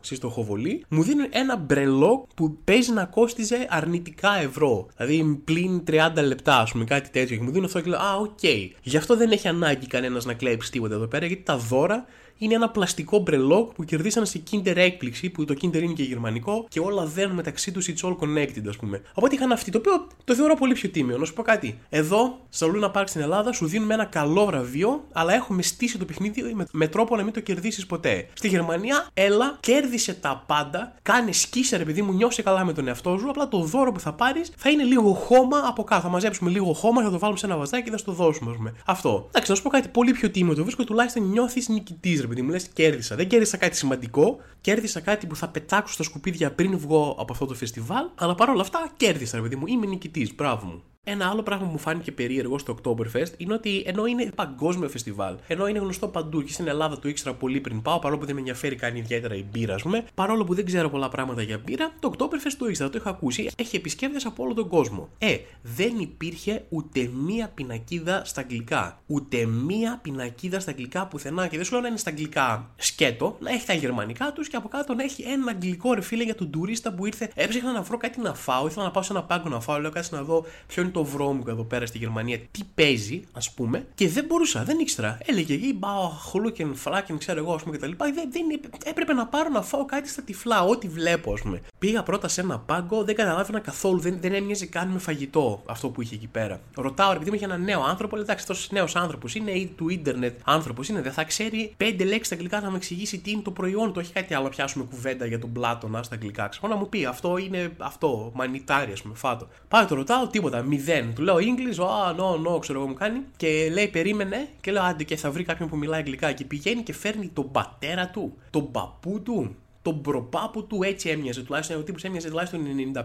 στη 0.00 0.14
στοχοβολή, 0.14 0.84
μου 0.88 1.02
δίνουν 1.02 1.26
ένα 1.30 1.56
μπρελόκ 1.56 2.26
που 2.34 2.58
παίζει 2.64 2.92
να 2.92 3.04
κόστιζε 3.04 3.66
αρνητικά 3.70 4.38
ευρώ. 4.40 4.86
Δηλαδή 4.96 5.40
πλην 5.44 5.82
30 5.86 6.22
λεπτά, 6.26 6.58
ας 6.58 6.72
πούμε, 6.72 6.84
κάτι 6.84 7.10
τέτοιο. 7.10 7.36
Και 7.36 7.42
μου 7.42 7.50
δίνουν 7.50 7.64
αυτό 7.64 7.80
και 7.80 7.90
λέω, 7.90 7.98
Α, 7.98 8.16
OK. 8.16 8.38
Okay. 8.42 8.70
Γι' 8.82 8.96
αυτό 8.96 9.16
δεν 9.16 9.30
έχει 9.30 9.48
ανάγκη 9.48 9.86
κανένας 9.86 10.24
να 10.24 10.34
κλέψει 10.34 10.70
τίποτα 10.70 10.94
εδώ 10.94 11.06
πέρα, 11.06 11.26
γιατί 11.26 11.42
τα 11.42 11.56
δώρα 11.56 12.04
είναι 12.38 12.54
ένα 12.54 12.68
πλαστικό 12.68 13.18
μπρελόκ 13.18 13.72
που 13.72 13.84
κερδίσαν 13.84 14.26
σε 14.26 14.42
Kinder 14.50 14.76
έκπληξη, 14.76 15.30
που 15.30 15.44
το 15.44 15.54
Kinder 15.60 15.82
είναι 15.82 15.92
και 15.92 16.02
γερμανικό 16.02 16.66
και 16.68 16.80
όλα 16.80 17.06
δένουν 17.06 17.34
μεταξύ 17.34 17.72
τους, 17.72 17.88
it's 17.88 18.08
all 18.08 18.16
connected, 18.16 18.62
ας 18.68 18.76
πούμε. 18.76 19.02
Οπότε 19.14 19.34
είχαν 19.34 19.52
αυτή, 19.52 19.70
το 19.70 19.78
οποίο 19.78 20.06
το 20.24 20.34
θεωρώ 20.34 20.54
πολύ 20.54 20.74
πιο 20.74 20.88
τίμιο. 20.88 21.18
Να 21.18 21.24
σου 21.24 21.32
πω 21.32 21.42
κάτι. 21.42 21.78
Εδώ, 21.88 22.38
στο 22.48 22.72
Luna 22.74 22.92
Park 22.92 23.04
στην 23.04 23.20
Ελλάδα, 23.20 23.52
σου 23.52 23.66
δίνουμε 23.66 23.94
ένα 23.94 24.04
καλό 24.04 24.44
βραβείο, 24.44 25.04
αλλά 25.12 25.34
έχουμε 25.34 25.62
στήσει 25.62 25.98
το 25.98 26.04
παιχνίδι 26.04 26.54
με, 26.54 26.66
με 26.72 26.88
τρόπο 26.88 27.16
να 27.16 27.22
μην 27.22 27.32
το 27.32 27.40
κερδίσεις 27.40 27.86
ποτέ. 27.86 28.28
Στη 28.32 28.48
Γερμανία, 28.48 29.06
έλα, 29.14 29.56
κέρδισε 29.60 30.14
τα 30.14 30.44
πάντα, 30.46 30.94
κάνε 31.02 31.32
σκίσερ 31.32 31.80
επειδή 31.80 32.02
μου 32.02 32.12
νιώσει 32.12 32.42
καλά 32.42 32.64
με 32.64 32.72
τον 32.72 32.88
εαυτό 32.88 33.18
σου, 33.18 33.28
απλά 33.28 33.48
το 33.48 33.58
δώρο 33.58 33.92
που 33.92 34.00
θα 34.00 34.12
πάρεις 34.12 34.52
θα 34.56 34.70
είναι 34.70 34.82
λίγο 34.82 35.12
χώμα 35.12 35.62
από 35.66 35.84
κάτω. 35.84 36.02
Θα 36.02 36.08
μαζέψουμε 36.08 36.50
λίγο 36.50 36.72
χώμα, 36.72 37.02
θα 37.02 37.10
το 37.10 37.18
βάλουμε 37.18 37.38
σε 37.38 37.46
ένα 37.46 37.56
βαζάκι 37.56 37.84
και 37.84 37.90
θα 37.90 37.96
στο 37.96 38.12
δώσουμε, 38.12 38.50
ας 38.50 38.56
πούμε. 38.56 38.74
Αυτό. 38.86 39.26
Εντάξει, 39.28 39.50
να 39.50 39.56
σου 39.56 39.62
πω 39.62 39.68
κάτι 39.68 39.88
πολύ 39.88 40.12
πιο 40.12 40.30
τίμιο 40.30 40.54
το 40.54 40.62
βρίσκω, 40.62 40.84
τουλάχιστον 40.84 41.30
νιώθεις 41.30 41.68
νικητής, 41.68 42.25
ρε 42.26 42.34
παιδί 42.34 42.42
μου, 42.42 42.50
λες 42.50 42.68
κέρδισα. 42.68 43.16
Δεν 43.16 43.28
κέρδισα 43.28 43.56
κάτι 43.56 43.76
σημαντικό, 43.76 44.38
κέρδισα 44.60 45.00
κάτι 45.00 45.26
που 45.26 45.36
θα 45.36 45.48
πετάξω 45.48 45.92
στα 45.92 46.02
σκουπίδια 46.02 46.52
πριν 46.52 46.78
βγω 46.78 47.16
από 47.18 47.32
αυτό 47.32 47.46
το 47.46 47.54
φεστιβάλ, 47.54 48.06
αλλά 48.14 48.34
παρόλα 48.34 48.60
αυτά 48.60 48.92
κέρδισα, 48.96 49.36
ρε 49.36 49.42
παιδί 49.42 49.56
μου. 49.56 49.66
Είμαι 49.66 49.86
νικητής. 49.86 50.34
Μπράβο 50.34 50.66
μου. 50.66 50.82
Ένα 51.08 51.28
άλλο 51.28 51.42
πράγμα 51.42 51.66
που 51.66 51.72
μου 51.72 51.78
φάνηκε 51.78 52.12
περίεργο 52.12 52.58
στο 52.58 52.76
Oktoberfest 52.82 53.32
είναι 53.36 53.54
ότι 53.54 53.82
ενώ 53.86 54.06
είναι 54.06 54.30
παγκόσμιο 54.34 54.88
φεστιβάλ, 54.88 55.36
ενώ 55.46 55.66
είναι 55.66 55.78
γνωστό 55.78 56.08
παντού 56.08 56.42
και 56.42 56.52
στην 56.52 56.68
Ελλάδα 56.68 56.98
το 56.98 57.08
ήξερα 57.08 57.34
πολύ 57.34 57.60
πριν 57.60 57.82
πάω, 57.82 57.98
παρόλο 57.98 58.20
που 58.20 58.26
δεν 58.26 58.34
με 58.34 58.40
ενδιαφέρει 58.40 58.74
καν 58.74 58.96
ιδιαίτερα 58.96 59.34
η 59.34 59.44
μπύρα, 59.50 59.74
ας 59.74 59.82
πούμε, 59.82 60.04
παρόλο 60.14 60.44
που 60.44 60.54
δεν 60.54 60.64
ξέρω 60.64 60.90
πολλά 60.90 61.08
πράγματα 61.08 61.42
για 61.42 61.58
μπύρα, 61.58 61.92
το 62.00 62.12
Oktoberfest 62.16 62.54
το 62.58 62.68
ήξερα, 62.68 62.90
το 62.90 62.98
είχα 62.98 63.10
ακούσει, 63.10 63.50
έχει 63.56 63.76
επισκέπτες 63.76 64.24
από 64.26 64.42
όλο 64.42 64.54
τον 64.54 64.68
κόσμο. 64.68 65.08
Ε, 65.18 65.36
δεν 65.62 65.98
υπήρχε 65.98 66.64
ούτε 66.68 67.10
μία 67.14 67.48
πινακίδα 67.48 68.24
στα 68.24 68.40
αγγλικά. 68.40 69.00
Ούτε 69.06 69.44
μία 69.44 69.98
πινακίδα 70.02 70.60
στα 70.60 70.70
αγγλικά 70.70 71.06
πουθενά. 71.06 71.46
Και 71.46 71.56
δεν 71.56 71.64
σου 71.64 71.72
λέω 71.72 71.80
να 71.80 71.88
είναι 71.88 71.96
στα 71.96 72.10
αγγλικά 72.10 72.70
σκέτο, 72.76 73.36
να 73.40 73.50
έχει 73.50 73.66
τα 73.66 73.72
γερμανικά 73.72 74.32
τους 74.32 74.48
και 74.48 74.56
από 74.56 74.68
κάτω 74.68 74.94
να 74.94 75.02
έχει 75.02 75.22
ένα 75.22 75.50
αγγλικό 75.50 75.94
ρεφίλε 75.94 76.22
για 76.22 76.34
τον 76.34 76.50
τουρίστα 76.50 76.92
που 76.94 77.06
ήρθε. 77.06 77.30
Έψαχνα 77.34 77.72
να 77.72 77.82
βρω 77.82 77.96
κάτι 77.96 78.20
να 78.20 78.34
φάω, 78.34 78.66
ήθελα 78.66 78.84
να 78.84 78.90
πάω 78.90 79.02
σε 79.02 79.12
ένα 79.12 79.22
πάγκο 79.22 79.48
να 79.48 79.60
φάω, 79.60 79.80
λέω 79.80 79.90
κάτι 79.90 80.08
να 80.10 80.22
δω 80.22 80.44
ποιο 80.66 80.82
είναι 80.82 80.90
το 80.96 81.04
βρώμικο 81.04 81.50
εδώ 81.50 81.64
πέρα 81.64 81.86
στη 81.86 81.98
Γερμανία, 81.98 82.38
τι 82.38 82.60
παίζει, 82.74 83.22
ας 83.32 83.54
πούμε, 83.54 83.86
και 83.94 84.08
δεν 84.08 84.24
μπορούσα, 84.24 84.64
δεν 84.64 84.78
ήξερα. 84.78 85.18
Έλεγε 85.24 85.54
εκεί, 85.54 85.74
μπα, 85.74 85.88
χλούκεν, 86.30 86.74
φλάκεν, 86.74 87.18
ξέρω 87.18 87.38
εγώ, 87.38 87.54
ας 87.54 87.62
πούμε 87.62 87.76
κτλ. 87.76 87.90
Δεν, 87.98 88.14
δεν, 88.30 88.60
έπρεπε 88.84 89.12
να 89.12 89.26
πάρω 89.26 89.48
να 89.48 89.62
φάω 89.62 89.84
κάτι 89.84 90.08
στα 90.08 90.22
τυφλά, 90.22 90.62
ό,τι 90.62 90.88
βλέπω, 90.88 91.32
ας 91.32 91.40
πούμε. 91.40 91.60
Πήγα 91.78 92.02
πρώτα 92.02 92.28
σε 92.28 92.40
ένα 92.40 92.58
πάγκο, 92.58 93.04
δεν 93.04 93.14
καταλάβαινα 93.14 93.60
καθόλου, 93.60 93.98
δεν, 93.98 94.18
δεν 94.20 94.34
έμοιαζε 94.34 94.66
καν 94.66 94.88
με 94.88 94.98
φαγητό 94.98 95.62
αυτό 95.66 95.88
που 95.88 96.02
είχε 96.02 96.14
εκεί 96.14 96.26
πέρα. 96.26 96.60
Ρωτάω, 96.76 97.10
επειδή 97.10 97.28
είμαι 97.28 97.36
για 97.36 97.46
ένα 97.46 97.56
νέο 97.56 97.82
άνθρωπο, 97.82 98.16
λέει 98.16 98.24
εντάξει, 98.24 98.46
αυτός 98.50 98.70
νέος 98.70 98.96
άνθρωπος 98.96 99.34
είναι 99.34 99.50
ή 99.50 99.66
του 99.66 99.88
ίντερνετ 99.88 100.40
άνθρωπος 100.44 100.88
είναι, 100.88 101.00
δεν 101.00 101.12
θα 101.12 101.24
ξέρει 101.24 101.74
πέντε 101.76 102.04
λέξεις 102.04 102.26
στα 102.26 102.34
αγγλικά 102.34 102.60
να 102.60 102.70
μου 102.70 102.76
εξηγήσει 102.76 103.18
τι 103.18 103.30
είναι 103.30 103.42
το 103.42 103.50
προϊόν 103.50 103.92
του, 103.92 104.00
όχι 104.02 104.12
κάτι 104.12 104.34
άλλο, 104.34 104.48
πιάσουμε 104.48 104.84
κουβέντα 104.84 105.26
για 105.26 105.38
τον 105.38 105.52
πλάτονα 105.52 106.02
στα 106.02 106.14
αγγλικά. 106.14 106.48
Ξέρω 106.48 106.68
να 106.68 106.76
μου 106.76 106.88
πει 106.88 107.04
αυτό 107.04 107.36
είναι 107.38 107.72
αυτό, 107.78 108.32
μανιτάρι, 108.34 108.92
ας 108.92 109.02
πούμε, 109.02 109.14
φάτο. 109.14 109.48
Πάω 109.68 109.86
το 109.86 109.94
ρωτάω, 109.94 110.26
τίποτα, 110.26 110.62
μηδέν. 110.62 110.84
Του 111.14 111.22
λέω 111.22 111.36
English, 111.36 111.86
α, 111.86 112.14
no, 112.16 112.48
no, 112.48 112.60
ξέρω 112.60 112.78
εγώ 112.78 112.88
μου 112.88 112.94
κάνει. 112.94 113.22
Και 113.36 113.70
λέει, 113.72 113.88
περίμενε, 113.88 114.48
και 114.60 114.72
λέω, 114.72 114.82
άντε 114.82 115.04
και 115.04 115.16
θα 115.16 115.30
βρει 115.30 115.44
κάποιον 115.44 115.68
που 115.68 115.76
μιλάει 115.76 116.00
αγγλικά. 116.00 116.32
Και 116.32 116.44
πηγαίνει 116.44 116.82
και 116.82 116.92
φέρνει 116.92 117.28
τον 117.28 117.50
πατέρα 117.50 118.08
του, 118.08 118.38
τον 118.50 118.70
παππού 118.70 119.22
του, 119.22 119.56
τον 119.86 120.00
προπάπου 120.00 120.66
του 120.66 120.82
έτσι 120.82 121.08
έμοιαζε. 121.08 121.42
Τουλάχιστον 121.42 121.78
ο 121.78 121.82
τύπος 121.82 122.04
έμοιαζε 122.04 122.28
τουλάχιστον 122.28 122.60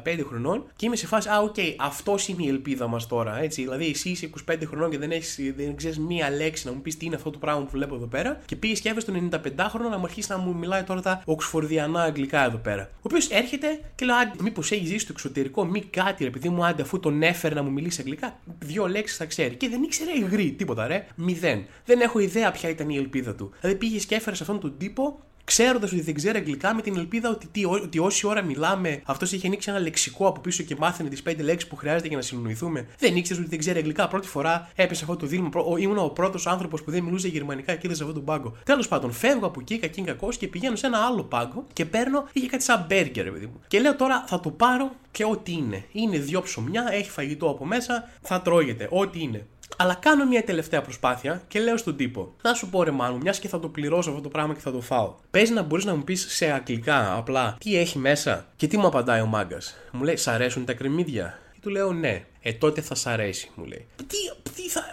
95 0.06 0.24
χρονών. 0.28 0.66
Και 0.76 0.86
είμαι 0.86 0.96
σε 0.96 1.08
φάση, 1.08 1.30
Α, 1.30 1.40
OK, 1.40 1.56
okay, 1.58 1.76
αυτός 1.78 2.28
είναι 2.28 2.44
η 2.44 2.48
ελπίδα 2.48 2.88
μας 2.88 3.08
τώρα. 3.08 3.42
Έτσι. 3.42 3.62
Δηλαδή, 3.62 3.86
εσύ 3.90 4.10
είσαι 4.10 4.30
25 4.50 4.56
χρονών 4.66 4.90
και 4.90 4.98
δεν, 4.98 5.12
έχεις, 5.12 5.40
δεν 5.56 5.76
ξέρεις 5.76 6.00
μία 6.00 6.32
λέξη 6.32 6.68
να 6.68 6.74
μου 6.74 6.82
πεις 6.82 6.98
τι 6.98 7.06
είναι 7.06 7.16
αυτό 7.16 7.30
το 7.30 7.38
πράγμα 7.38 7.64
που 7.64 7.70
βλέπω 7.72 7.96
εδώ 7.96 8.06
πέρα. 8.06 8.42
Και 8.46 8.56
πήγες 8.56 8.80
και 8.80 8.90
έφερες 8.90 9.12
τον 9.12 9.30
95χρονο 9.32 9.90
να 9.90 9.98
μου 9.98 10.04
αρχίσει 10.04 10.32
να 10.32 10.38
μου 10.38 10.56
μιλάει 10.56 10.84
τώρα 10.84 11.02
τα 11.02 11.22
οξφορδιανά 11.26 12.02
αγγλικά 12.02 12.46
εδώ 12.46 12.58
πέρα. 12.58 12.90
Ο 12.94 13.02
οποίος 13.02 13.30
έρχεται 13.30 13.80
και 13.96 14.06
λέει, 14.06 14.16
Μήπως 14.42 14.72
έχει 14.72 14.86
ζήσει 14.86 15.00
στο 15.00 15.12
εξωτερικό, 15.12 15.66
μη 15.66 15.82
κάτι, 15.82 16.24
ρε 16.24 16.30
παιδί 16.30 16.50
μου, 16.50 16.66
άντε 16.66 16.82
αφού 16.82 17.00
τον 17.00 17.22
έφερε 17.22 17.56
να 17.56 17.64
μου 17.64 17.72
μιλήσει 17.72 18.00
αγγλικά, 18.00 18.40
δύο 18.60 18.88
λέξεις 18.88 19.18
θα 19.18 19.26
ξέρει. 19.26 19.56
Και 19.56 19.70
δεν 19.70 19.84
ήξερε 19.84 20.12
γρι, 20.12 20.52
τίποτα, 20.52 20.88
ρε. 20.88 21.06
Μηδέν. 21.16 21.66
Δεν 21.86 22.00
έχω 22.00 22.20
ιδέα 22.20 22.52
ποια 22.52 22.70
ήταν 22.70 22.90
η 22.90 22.98
ελπίδα 22.98 23.36
του. 23.36 23.52
Δηλαδή 23.60 23.80
πήγες 23.80 24.06
και 24.06 24.16
έφερες 24.16 24.42
αυτόν 24.42 24.60
τον 24.60 24.78
τύπο 24.78 25.20
ξέροντας 25.44 25.92
ότι 25.92 26.02
δεν 26.02 26.14
ξέρει 26.14 26.38
αγγλικά, 26.38 26.76
με 26.76 26.82
την 26.82 26.98
ελπίδα 26.98 27.30
ότι, 27.30 27.48
τι, 27.48 27.66
ότι 27.66 28.00
όση 28.00 28.28
ώρα 28.28 28.42
μιλάμε, 28.42 29.02
αυτός 29.06 29.32
είχε 29.32 29.48
ανοίξει 29.48 29.70
ένα 29.70 29.80
λεξικό 29.80 30.28
από 30.28 30.42
πίσω 30.42 30.64
και 30.64 30.76
μάθαινε 30.80 31.10
τις 31.10 31.22
πέντε 31.22 31.44
λέξεις 31.44 31.70
που 31.70 31.76
χρειάζεται 31.76 32.08
για 32.08 32.18
να 32.18 32.24
συνεννοηθούμε. 32.24 32.88
Δεν 33.00 33.16
ήξερε 33.16 33.40
ότι 33.40 33.50
δεν 33.50 33.60
ξέρει 33.60 33.78
αγγλικά. 33.78 34.08
Πρώτη 34.08 34.28
φορά 34.28 34.70
έπεσε 34.76 35.04
αυτό 35.04 35.16
το 35.16 35.26
δίλημμα. 35.26 35.50
Ήμουν 35.80 35.98
ο 35.98 36.08
πρώτος 36.08 36.48
άνθρωπος 36.48 36.84
που 36.84 36.92
δεν 36.92 37.04
μιλούσε 37.04 37.28
γερμανικά 37.28 37.76
και 37.76 37.82
είδε 37.84 37.96
σε 37.96 38.04
αυτόν 38.04 38.16
τον 38.16 38.26
πάγκο. 38.26 38.56
Τέλος 38.64 38.88
πάντων, 38.88 39.12
φεύγω 39.12 39.46
από 39.46 39.60
εκεί, 39.60 39.80
κακήν 39.80 40.06
κακός 40.06 40.38
και 40.38 40.48
πηγαίνω 40.48 40.76
σε 40.76 40.88
ένα 40.88 40.98
άλλο 40.98 41.24
πάγκο 41.24 41.66
και 41.74 41.86
παίρνω, 41.86 42.28
είχε 42.34 42.48
κάτι 42.48 42.64
σαν 42.64 42.86
μπέργκερ, 42.88 43.32
παιδί 43.32 43.46
μου. 43.46 43.62
Και 43.68 43.80
λέω 43.80 43.96
τώρα 43.96 44.24
θα 44.28 44.40
το 44.40 44.50
πάρω 44.50 44.92
και 45.12 45.26
ό,τι 45.26 45.52
είναι. 45.52 45.84
Είναι 45.92 46.18
δύο 46.18 46.42
ψωμιά, 46.42 46.88
έχει 46.92 47.10
φαγητό 47.10 47.50
από 47.50 47.66
μέσα, 47.66 48.10
θα 48.22 48.42
τρώγεται. 48.42 48.88
Ό,τι 48.92 49.22
είναι. 49.22 49.48
Αλλά 49.82 49.94
κάνω 49.94 50.26
μια 50.26 50.44
τελευταία 50.44 50.82
προσπάθεια 50.82 51.42
και 51.48 51.60
λέω 51.60 51.78
στον 51.78 51.96
τύπο: 51.96 52.36
Να 52.42 52.54
σου 52.54 52.70
πω 52.70 52.84
ρε 52.84 52.92
μάλλον, 52.92 53.20
μιας 53.22 53.40
και 53.40 53.48
θα 53.48 53.60
το 53.60 53.68
πληρώσω 53.68 54.10
αυτό 54.10 54.22
το 54.22 54.30
πράγμα 54.30 54.54
και 54.54 54.60
θα 54.60 54.72
το 54.72 54.82
φάω. 54.82 55.16
Παίζει 55.32 55.54
να 55.54 55.62
μπορείς 55.62 55.86
να 55.86 55.96
μου 55.96 56.04
πεις 56.04 56.26
σε 56.30 56.52
αγγλικά 56.52 57.16
απλά 57.16 57.56
τι 57.60 57.78
έχει 57.78 57.98
μέσα. 57.98 58.46
Και 58.56 58.68
τι 58.68 58.78
μου 58.78 58.88
απαντάει 58.88 59.22
ο 59.22 59.26
μάγκας. 59.26 59.76
Μου 59.92 60.04
λέει: 60.04 60.16
Σ' 60.16 60.28
αρέσουν 60.28 60.66
τα 60.66 60.74
κρεμμύδια; 60.74 61.40
Και 61.54 61.60
του 61.62 61.70
λέω: 61.70 61.94
Ναι. 61.94 62.26
Ε, 62.42 62.54
τότε 62.54 62.82
θα 62.82 62.96
σ' 62.96 63.08
αρέσει, 63.08 63.52
μου 63.56 63.66
λέει. 63.66 63.88
Τι, 63.96 64.52
τι 64.56 64.70
θα. 64.70 64.84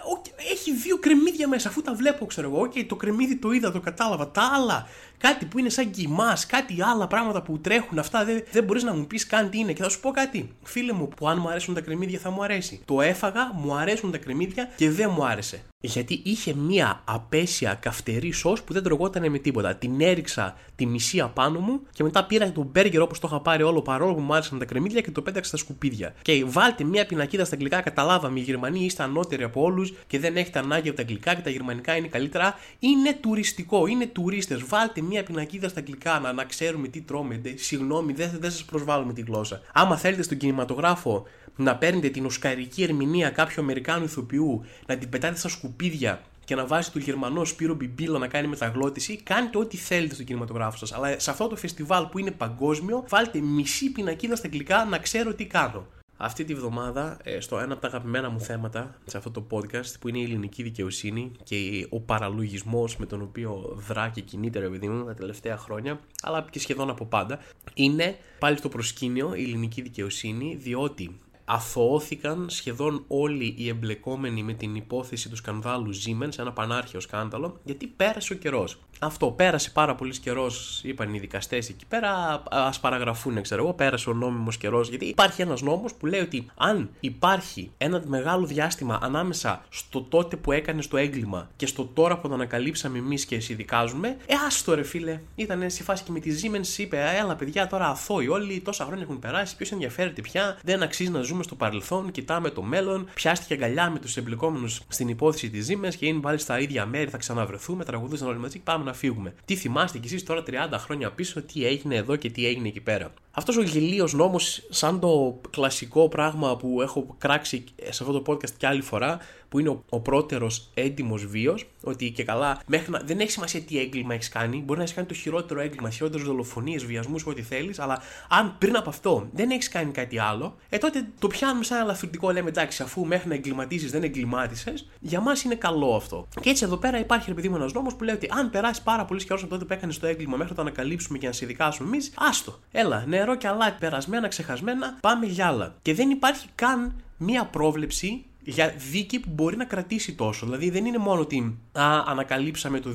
έχει 0.52 0.75
δύο 0.75 0.99
κρεμμύδια 0.99 1.49
μέσα, 1.49 1.69
αφού 1.69 1.83
τα 1.83 1.95
βλέπω, 1.95 2.26
ξέρω 2.26 2.50
εγώ. 2.50 2.62
Okay, 2.62 2.85
το 2.88 2.97
κρεμμύδι 2.97 3.37
το 3.37 3.50
είδα, 3.50 3.73
το 3.73 3.81
κατάλαβα. 3.81 4.31
Τα 4.31 4.50
άλλα 4.55 4.87
Κάτι 5.19 5.45
που 5.45 5.59
είναι 5.59 5.69
σαν 5.69 5.90
κοιμάς, 5.90 6.47
κάτι 6.47 6.83
άλλα 6.83 7.07
πράγματα 7.07 7.43
που 7.43 7.59
τρέχουν 7.59 7.99
αυτά 7.99 8.25
δεν, 8.25 8.43
δεν 8.50 8.64
μπορείς 8.64 8.83
να 8.83 8.95
μου 8.95 9.07
πεις 9.07 9.26
καν 9.26 9.50
τι 9.50 9.59
είναι. 9.59 9.73
Και 9.73 9.83
θα 9.83 9.88
σου 9.88 10.00
πω 10.00 10.11
κάτι. 10.11 10.50
Φίλε 10.62 10.93
μου, 10.93 11.09
που 11.09 11.28
αν 11.28 11.38
μου 11.40 11.49
αρέσουν 11.49 11.75
τα 11.75 11.81
κρεμμύδια 11.81 12.19
θα 12.19 12.31
μου 12.31 12.43
αρέσει. 12.43 12.81
Το 12.85 13.00
έφαγα, 13.00 13.52
μου 13.55 13.75
αρέσουν 13.75 14.11
τα 14.11 14.19
κρεμμύδια 14.19 14.69
και 14.76 14.90
δεν 14.90 15.11
μου 15.14 15.26
άρεσε. 15.26 15.62
Γιατί 15.81 16.21
είχε 16.25 16.55
μία 16.55 17.02
απέσια 17.05 17.75
καυτερή 17.75 18.33
σο 18.33 18.57
που 18.64 18.73
δεν 18.73 18.83
τρογόταν 18.83 19.31
με 19.31 19.38
τίποτα. 19.38 19.75
Την 19.75 20.00
έριξα 20.00 20.57
τη 20.76 20.87
μισή 20.87 21.21
απάνω 21.21 21.61
μου 21.61 21.81
και 21.93 22.02
μετά 22.02 22.25
πήρα 22.25 22.52
τον 22.52 22.69
μπέργκερ 22.73 23.00
όπως 23.00 23.19
το 23.19 23.28
είχα 23.31 23.40
πάρει 23.40 23.62
όλο 23.62 23.83
παρόλο 23.83 24.14
που 24.14 24.21
μου 24.21 24.35
άρεσαν 24.35 24.59
τα 24.59 24.64
κρεμμύδια 24.64 25.00
και 25.00 25.11
το 25.11 25.23
πέταξα 25.23 25.49
στα 25.49 25.57
σκουπίδια. 25.57 26.14
Και 26.23 26.45
βάλτε 26.45 26.85
μία 26.85 27.07
πινακίδα 27.07 27.38
στα 27.45 27.54
αγγλικά, 27.54 27.80
καταλάβαμε. 27.80 28.40
Οι 28.40 28.42
Γερμανοί 28.42 28.85
είστε 28.85 29.02
ανώτεροι 29.02 29.42
από 29.42 29.62
όλους 29.62 29.92
και 30.07 30.18
δεν 30.18 30.37
έχετε 30.37 30.59
ανάγκη 30.59 30.88
από 30.88 30.97
τα 30.97 31.02
αγγλικά 31.02 31.35
και 31.35 31.40
τα 31.40 31.50
γερμανικά 31.50 31.97
είναι 31.97 32.09
καλύτερα. 32.09 32.54
Είναι 32.78 33.12
τουριστικό, 33.21 33.87
είναι 33.87 34.07
τουρίστες. 34.07 34.64
Βάλτε 34.64 35.00
μία 35.00 35.23
πινακίδα 35.23 35.68
στα 35.68 35.78
αγγλικά 35.80 36.18
να, 36.18 36.33
να 36.33 36.45
ξέρουμε 36.45 36.88
τι 36.88 37.00
τρώμε. 37.00 37.40
Συγγνώμη, 37.54 38.12
δεν, 38.12 38.30
δεν 38.40 38.50
σας 38.50 38.64
προσβάλλουμε 38.64 39.12
τη 39.12 39.21
γλώσσα. 39.21 39.61
Άμα 39.73 39.97
θέλετε 39.97 40.23
στον 40.23 40.37
κινηματογράφο 40.37 41.26
να 41.57 41.76
παίρνετε 41.76 42.09
την 42.09 42.25
οσκαρική 42.25 42.83
ερμηνεία 42.83 43.30
κάποιου 43.30 43.62
Αμερικάνου 43.62 44.04
ηθοποιού, 44.04 44.64
να 44.87 44.97
την 44.97 45.09
πετάτε 45.09 45.38
στα 45.38 45.49
σκουπίδια 45.49 46.23
και 46.45 46.54
να 46.54 46.66
βάζει 46.66 46.90
τον 46.90 47.02
Γερμανό 47.02 47.45
Σπύρο 47.45 47.75
Μπιμπίλα 47.75 48.18
να 48.18 48.26
κάνει 48.26 48.49
μεταγλώτηση, 48.49 49.21
κάντε 49.23 49.59
ό,τι 49.59 49.76
θέλετε 49.76 50.14
στο 50.14 50.23
κινηματογράφο 50.23 50.76
σας. 50.76 50.92
Αλλά 50.92 51.18
σε 51.18 51.30
αυτό 51.30 51.47
το 51.47 51.57
φεστιβάλ 51.57 52.04
που 52.04 52.18
είναι 52.18 52.30
παγκόσμιο, 52.30 53.04
βάλτε 53.09 53.40
μισή 53.40 53.92
πινακίδα 53.92 54.37
στα 54.37 54.47
αγγλικά 54.47 54.85
να 54.85 54.99
ξέρω 54.99 55.35
τι 55.35 55.47
κάνω. 55.47 55.87
Αυτή 56.20 56.44
τη 56.44 56.54
βδομάδα, 56.54 57.16
ε, 57.22 57.40
στο 57.40 57.58
ένα 57.58 57.72
από 57.72 57.82
τα 57.82 57.88
αγαπημένα 57.88 58.30
μου 58.30 58.40
θέματα 58.40 58.94
σε 59.04 59.16
αυτό 59.16 59.30
το 59.30 59.46
podcast, 59.50 60.00
που 60.00 60.08
είναι 60.08 60.18
η 60.18 60.22
ελληνική 60.22 60.62
δικαιοσύνη 60.62 61.32
και 61.42 61.87
ο 61.90 62.00
παραλογισμός 62.00 62.96
με 62.96 63.06
τον 63.06 63.22
οποίο 63.22 63.82
δρά 63.88 64.08
και 64.08 64.20
κινείται, 64.20 64.58
ρε 64.58 64.68
παιδί 64.68 64.88
μου, 64.88 65.04
τα 65.04 65.14
τελευταία 65.14 65.56
χρόνια, 65.56 66.00
αλλά 66.22 66.46
και 66.50 66.58
σχεδόν 66.58 66.90
από 66.90 67.04
πάντα, 67.04 67.38
είναι 67.75 68.18
πάλι 68.38 68.56
στο 68.56 68.68
προσκήνιο 68.68 69.34
η 69.34 69.42
ελληνική 69.42 69.82
δικαιοσύνη, 69.82 70.54
διότι 70.54 71.18
αθωώθηκαν 71.49 72.47
σχεδόν 72.49 73.05
όλοι 73.09 73.55
οι 73.59 73.69
εμπλεκόμενοι 73.69 74.43
με 74.43 74.52
την 74.52 74.75
υπόθεση 74.75 75.28
του 75.28 75.37
σκανδάλου 75.37 75.95
Siemens, 75.95 76.38
ένα 76.38 76.52
πανάρχαιο 76.52 77.00
σκάνδαλο, 77.00 77.57
γιατί 77.64 77.87
πέρασε 77.87 78.33
ο 78.33 78.37
καιρός. 78.37 78.78
Αυτό 79.00 79.26
πέρασε 79.26 79.71
πάρα 79.71 79.95
πολύς 79.95 80.19
καιρός, 80.19 80.81
είπαν 80.85 81.14
οι 81.14 81.19
δικαστές 81.19 81.69
εκεί 81.69 81.87
πέρα, 81.87 82.43
ας 82.49 82.81
παραγραφούν, 82.81 83.43
ξέρω 83.43 83.62
εγώ, 83.62 83.73
πέρασε 83.73 84.11
ο 84.11 84.12
νόμιμος 84.12 84.57
καιρός. 84.57 84.88
Γιατί 84.88 85.05
υπάρχει 85.05 85.43
ένας 85.43 85.62
νόμος 85.62 85.95
που 85.95 86.07
λέει 86.07 86.21
ότι 86.21 86.50
αν 86.57 86.90
υπάρχει 87.00 87.71
ένα 87.78 88.02
μεγάλο 88.07 88.47
διάστημα 88.47 88.99
ανάμεσα 89.02 89.64
στο 89.69 90.02
τότε 90.02 90.37
που 90.37 90.52
έκανε 90.52 90.83
το 90.88 90.97
έγκλημα 90.97 91.50
και 91.57 91.67
στο 91.67 91.85
τώρα 91.85 92.19
που 92.19 92.28
το 92.28 92.35
ανακαλύψαμε 92.35 92.99
εμείς 92.99 93.25
και 93.25 93.37
εσύ 93.37 93.55
δικάζουμε, 93.55 94.09
ε, 94.26 94.35
άστο 94.47 94.75
ρε 94.75 94.83
φίλε. 94.83 95.21
Ήταν 95.35 95.71
σε 95.71 95.83
φάση 95.83 96.05
και 96.05 96.12
με 96.12 96.21
τη 96.21 96.31
Siemens 96.43 96.78
είπε, 96.78 97.05
έλα 97.19 97.37
παιδιά 97.37 97.67
τώρα 97.67 97.88
αθώοι 97.88 98.28
όλοι, 98.28 98.61
τόσα 98.61 98.85
χρόνια 98.85 99.05
έχουν 99.05 99.19
περάσει, 99.19 99.57
ποιος 99.57 99.73
ενδιαφέρεται 99.73 100.21
πια, 100.21 100.59
δεν 100.62 100.83
αξίζει 100.83 101.11
να 101.11 101.21
ζούμε 101.21 101.38
στο 101.42 101.54
παρελθόν, 101.54 102.11
κοιτάμε 102.11 102.50
το 102.50 102.62
μέλλον, 102.62 103.09
πιάστηκε 103.14 103.54
αγκαλιά 103.54 103.90
με 103.90 103.99
τους 103.99 104.16
εμπλεκόμενους 104.16 104.80
στην 104.88 105.09
υπόθεση 105.09 105.50
της 105.50 105.68
Siemens 105.71 105.95
και 105.95 106.07
είναι 106.07 106.21
πάλι 106.21 106.38
στα 106.38 106.61
ίδια 106.61 106.87
μέρη, 106.87 107.11
θα 107.11 107.16
ξαναβρεθούμε, 107.16 107.85
τραγουδούσαν 107.85 108.28
όλοι 108.28 108.38
μαζί, 108.38 108.59
πάμε 108.59 108.85
να 108.85 108.92
φύγουμε. 108.92 109.35
Τι 109.45 109.57
θυμάστε 109.57 109.99
κι 109.99 110.07
εσείς 110.07 110.23
τώρα 110.23 110.42
30 110.47 110.52
χρόνια 110.73 111.11
πίσω, 111.11 111.42
τι 111.42 111.66
έγινε 111.66 111.95
εδώ 111.95 112.16
και 112.16 112.30
τι 112.30 112.47
έγινε 112.47 112.68
εκεί 112.68 112.80
πέρα; 112.80 113.12
Αυτός 113.30 113.57
ο 113.57 113.62
γελίος 113.62 114.12
νόμος, 114.12 114.66
σαν 114.68 115.00
το 115.00 115.40
κλασικό 115.50 116.09
πράγμα 116.09 116.57
που 116.57 116.83
έχω 116.83 117.14
κράξει 117.18 117.64
σε 117.90 118.02
αυτό 118.02 118.21
το 118.21 118.33
podcast 118.33 118.50
και 118.57 118.66
άλλη 118.66 118.83
φορά, 118.83 119.18
που 119.49 119.59
είναι 119.59 119.69
ο, 119.69 119.85
ο 119.88 120.00
πρώτερος 120.00 120.71
έντιμος 120.75 121.26
βίος, 121.26 121.67
ότι 121.83 122.11
και 122.11 122.25
καλά, 122.25 122.61
μέχρι 122.67 122.90
να, 122.90 123.00
δεν 123.05 123.21
έχει 123.21 123.31
σημασία 123.31 123.61
τι 123.61 123.78
έγκλημα 123.78 124.14
έχεις 124.14 124.28
κάνει, 124.28 124.62
μπορεί 124.64 124.78
να 124.78 124.85
έχεις 124.85 124.95
κάνει 124.95 125.07
το 125.07 125.14
χειρότερο 125.14 125.61
έγκλημα, 125.61 125.90
χειρότερες 125.90 126.26
δολοφονίες, 126.26 126.85
βιασμούς, 126.85 127.26
ό,τι 127.26 127.43
θέλεις, 127.43 127.78
αλλά 127.78 128.02
αν 128.28 128.55
πριν 128.59 128.76
από 128.76 128.88
αυτό 128.88 129.28
δεν 129.33 129.50
έχεις 129.50 129.69
κάνει 129.69 129.90
κάτι 129.90 130.19
άλλο, 130.19 130.57
ε 130.69 130.78
τότε 130.78 131.07
το 131.19 131.26
πιάνουμε 131.26 131.64
σαν 131.64 131.81
ελαφρυντικό, 131.81 132.31
λέμε 132.31 132.49
εντάξει, 132.49 132.83
αφού 132.83 133.07
μέχρι 133.07 133.28
να 133.28 133.35
εγκληματίσει 133.35 133.87
δεν 133.87 134.02
εγκλημάτισες, 134.02 134.88
για 135.00 135.21
μας 135.21 135.43
είναι 135.43 135.55
καλό 135.55 135.95
αυτό. 135.95 136.28
Και 136.40 136.50
έτσι 136.50 136.64
εδώ 136.64 136.76
πέρα 136.76 136.99
υπάρχει, 136.99 137.28
ρε 137.28 137.35
παιδί 137.35 137.49
μου, 137.49 137.57
ένας 137.57 137.73
νόμος 137.73 137.95
που 137.95 138.05
λέει 138.05 138.14
ότι 138.14 138.28
αν 138.31 138.50
περάσει 138.50 138.83
πάρα 138.83 139.05
πολύ 139.05 139.25
καιρός 139.25 139.43
από 139.43 139.50
τότε 139.50 139.64
που 139.64 139.73
έκανες 139.73 139.99
το 139.99 140.07
έγκλημα 140.07 140.37
μέχρι 140.37 140.49
να 140.49 140.57
το 140.57 140.62
ανακαλύψουμε 140.62 141.19
και 141.19 141.26
να 141.26 141.33
σε 141.33 141.47
δικάσουμε 141.47 141.88
εμείς, 141.88 142.12
άστο. 142.17 142.59
Έλα, 142.73 143.05
νερό 143.07 143.37
και 143.37 143.47
αλάτι 143.47 143.76
περασμένα, 143.78 144.28
ξεχασμένα, 144.28 144.99
πάμε 145.00 145.26
για 145.26 145.47
άλλα. 145.47 145.75
Και 145.83 145.95
δεν 145.95 146.11
υπάρχει 146.11 146.47
καν 146.55 146.95
μία 147.17 147.45
πρόβλεψη 147.45 148.25
για 148.50 148.75
δίκη 148.90 149.21
που 149.21 149.28
μπορεί 149.33 149.57
να 149.57 149.64
κρατήσει 149.64 150.14
τόσο. 150.14 150.47
Δηλαδή 150.47 150.71
δεν 150.71 150.85
είναι 150.85 150.99
μόνο 150.99 151.21
ότι 151.21 151.59
α, 151.73 151.83
ανακαλύψαμε 152.07 152.81
το 152.81 152.90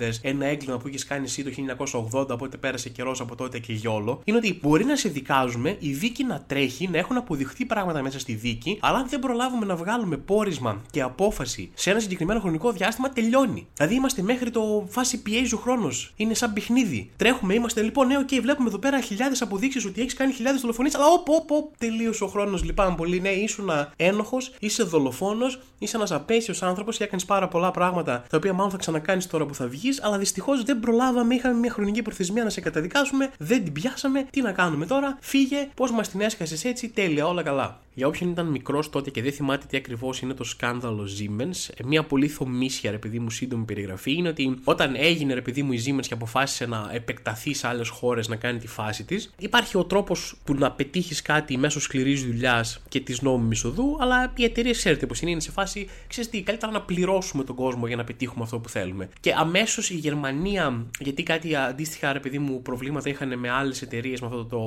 2000 0.00 0.10
ένα 0.22 0.46
έγκλημα 0.46 0.76
που 0.78 0.88
έχει 0.88 1.06
κάνει 1.06 1.24
εσύ 1.24 1.44
το 1.44 1.50
1980, 2.12 2.28
οπότε 2.28 2.56
πέρασε 2.56 2.88
καιρός 2.88 3.20
από 3.20 3.34
τότε 3.34 3.58
και 3.58 3.72
γιόλο. 3.72 4.20
Είναι 4.24 4.36
ότι 4.36 4.58
μπορεί 4.62 4.84
να 4.84 4.96
σε 4.96 5.08
δικάζουμε, 5.08 5.76
η 5.78 5.92
δίκη 5.92 6.24
να 6.24 6.44
τρέχει, 6.46 6.88
να 6.88 6.98
έχουν 6.98 7.16
αποδειχθεί 7.16 7.64
πράγματα 7.64 8.02
μέσα 8.02 8.18
στη 8.18 8.34
δίκη, 8.34 8.78
αλλά 8.80 8.98
αν 8.98 9.08
δεν 9.08 9.18
προλάβουμε 9.18 9.66
να 9.66 9.76
βγάλουμε 9.76 10.16
πόρισμα 10.16 10.82
και 10.90 11.02
απόφαση 11.02 11.70
σε 11.74 11.90
ένα 11.90 12.00
συγκεκριμένο 12.00 12.40
χρονικό 12.40 12.72
διάστημα, 12.72 13.10
τελειώνει. 13.10 13.66
Δηλαδή 13.74 13.94
είμαστε 13.94 14.22
μέχρι 14.22 14.50
το 14.50 14.86
φάση 14.88 15.22
πιέζει 15.22 15.54
ο 15.54 15.58
χρόνος. 15.58 16.12
Είναι 16.16 16.34
σαν 16.34 16.52
παιχνίδι. 16.52 17.10
Τρέχουμε, 17.16 17.54
είμαστε 17.54 17.82
λοιπόν, 17.82 18.06
ναι, 18.06 18.16
okay, 18.26 18.40
βλέπουμε 18.40 18.68
εδώ 18.68 18.78
πέρα 18.78 19.00
χιλιάδες 19.00 19.42
αποδείξεις 19.42 19.84
ότι 19.84 20.00
έχεις 20.00 20.14
κάνει 20.14 20.32
χιλιάδες 20.32 20.60
δολοφονίες, 20.60 20.94
αλλά 20.94 21.06
οπ, 21.06 21.28
οπ, 21.28 21.50
οπ, 21.50 21.76
τελείωσε 21.78 22.24
ο 22.24 22.26
χρόνος, 22.26 22.64
λυπάμαι 22.64 22.94
πολύ. 22.96 23.20
Ναι, 23.20 23.28
ήσουν 23.28 23.70
ένοχο, 23.96 24.38
είσαι 24.60 24.79
είσαι 24.80 24.90
δολοφόνος, 24.90 25.60
είσαι 25.78 25.96
ένας 25.96 26.12
απέσιος 26.12 26.62
άνθρωπος 26.62 26.96
και 26.96 27.04
έκανες 27.04 27.24
πάρα 27.24 27.48
πολλά 27.48 27.70
πράγματα 27.70 28.24
τα 28.28 28.36
οποία 28.36 28.52
μάλλον 28.52 28.70
θα 28.70 28.76
ξανακάνεις 28.76 29.26
τώρα 29.26 29.46
που 29.46 29.54
θα 29.54 29.66
βγεις, 29.66 30.02
αλλά 30.02 30.18
δυστυχώς 30.18 30.62
δεν 30.62 30.80
προλάβαμε, 30.80 31.34
είχαμε 31.34 31.58
μια 31.58 31.70
χρονική 31.70 32.02
προθεσμία 32.02 32.44
να 32.44 32.50
σε 32.50 32.60
καταδικάσουμε, 32.60 33.30
δεν 33.38 33.64
την 33.64 33.72
πιάσαμε, 33.72 34.26
τι 34.30 34.40
να 34.40 34.52
κάνουμε 34.52 34.86
τώρα, 34.86 35.18
φύγε, 35.20 35.68
πώς 35.74 35.90
μας 35.90 36.08
την 36.08 36.20
έσκασε 36.20 36.68
έτσι, 36.68 36.88
τέλεια, 36.88 37.26
όλα 37.26 37.42
καλά. 37.42 37.80
Για 37.94 38.06
όποιον 38.06 38.30
ήταν 38.30 38.46
μικρός 38.46 38.90
τότε 38.90 39.10
και 39.10 39.22
δεν 39.22 39.32
θυμάται 39.32 39.66
τι 39.68 39.76
ακριβώς 39.76 40.20
είναι 40.20 40.34
το 40.34 40.44
σκάνδαλο 40.44 41.08
Siemens, 41.18 41.68
ε, 41.76 41.84
μια 41.84 42.02
πολύ 42.02 42.28
θομίσια 42.28 42.90
ρε 42.90 42.98
παιδί 42.98 43.18
μου 43.18 43.30
σύντομη 43.30 43.64
περιγραφή 43.64 44.12
είναι 44.12 44.28
ότι 44.28 44.58
όταν 44.64 44.94
έγινε 44.96 45.34
ρε 45.34 45.42
παιδί 45.42 45.62
μου 45.62 45.72
η 45.72 45.82
Siemens 45.86 46.06
και 46.06 46.14
αποφάσισε 46.14 46.66
να 46.66 46.90
επεκταθεί 46.92 47.54
σε 47.54 47.66
άλλες 47.66 47.88
χώρες 47.88 48.28
να 48.28 48.36
κάνει 48.36 48.58
τη 48.58 48.66
φάση 48.66 49.04
της, 49.04 49.32
υπάρχει 49.38 49.76
ο 49.78 49.84
τρόπος 49.84 50.36
που 50.44 50.54
να 50.54 50.72
πετύχεις 50.72 51.22
κάτι 51.22 51.56
μέσω 51.56 51.80
σκληρής 51.80 52.24
δουλειάς 52.24 52.82
και 52.88 53.00
της 53.00 53.22
νόμιμης 53.22 53.64
οδού, 53.64 53.96
αλλά 54.00 54.32
οι 54.36 54.44
εταιρείες 54.44 54.76
ξέρετε 54.76 55.06
πώς 55.06 55.20
είναι, 55.20 55.30
είναι 55.30 55.40
σε 55.40 55.50
φάση, 55.50 55.88
ξέρεις 56.06 56.30
τι, 56.30 56.42
καλύτερα 56.42 56.72
να 56.72 56.82
πληρώσουμε 56.82 57.44
τον 57.44 57.56
κόσμο 57.56 57.86
για 57.86 57.96
να 57.96 58.04
πετύχουμε 58.04 58.44
αυτό 58.44 58.58
που 58.58 58.68
θέλουμε. 58.68 59.08
Και 59.20 59.34
αμέσως 59.36 59.90
η 59.90 59.94
Γερμανία, 59.94 60.86
γιατί 61.00 61.22
κάτι 61.22 61.54
αντίστοιχα 61.54 62.12
ρε 62.12 62.20
παιδί 62.20 62.38
μου 62.38 62.62
προβλήματα 62.62 63.08
είχαν 63.08 63.38
με 63.38 63.50
άλλες 63.50 63.82
εταιρείες 63.82 64.20
με, 64.20 64.26
αυτό 64.26 64.44
το, 64.44 64.60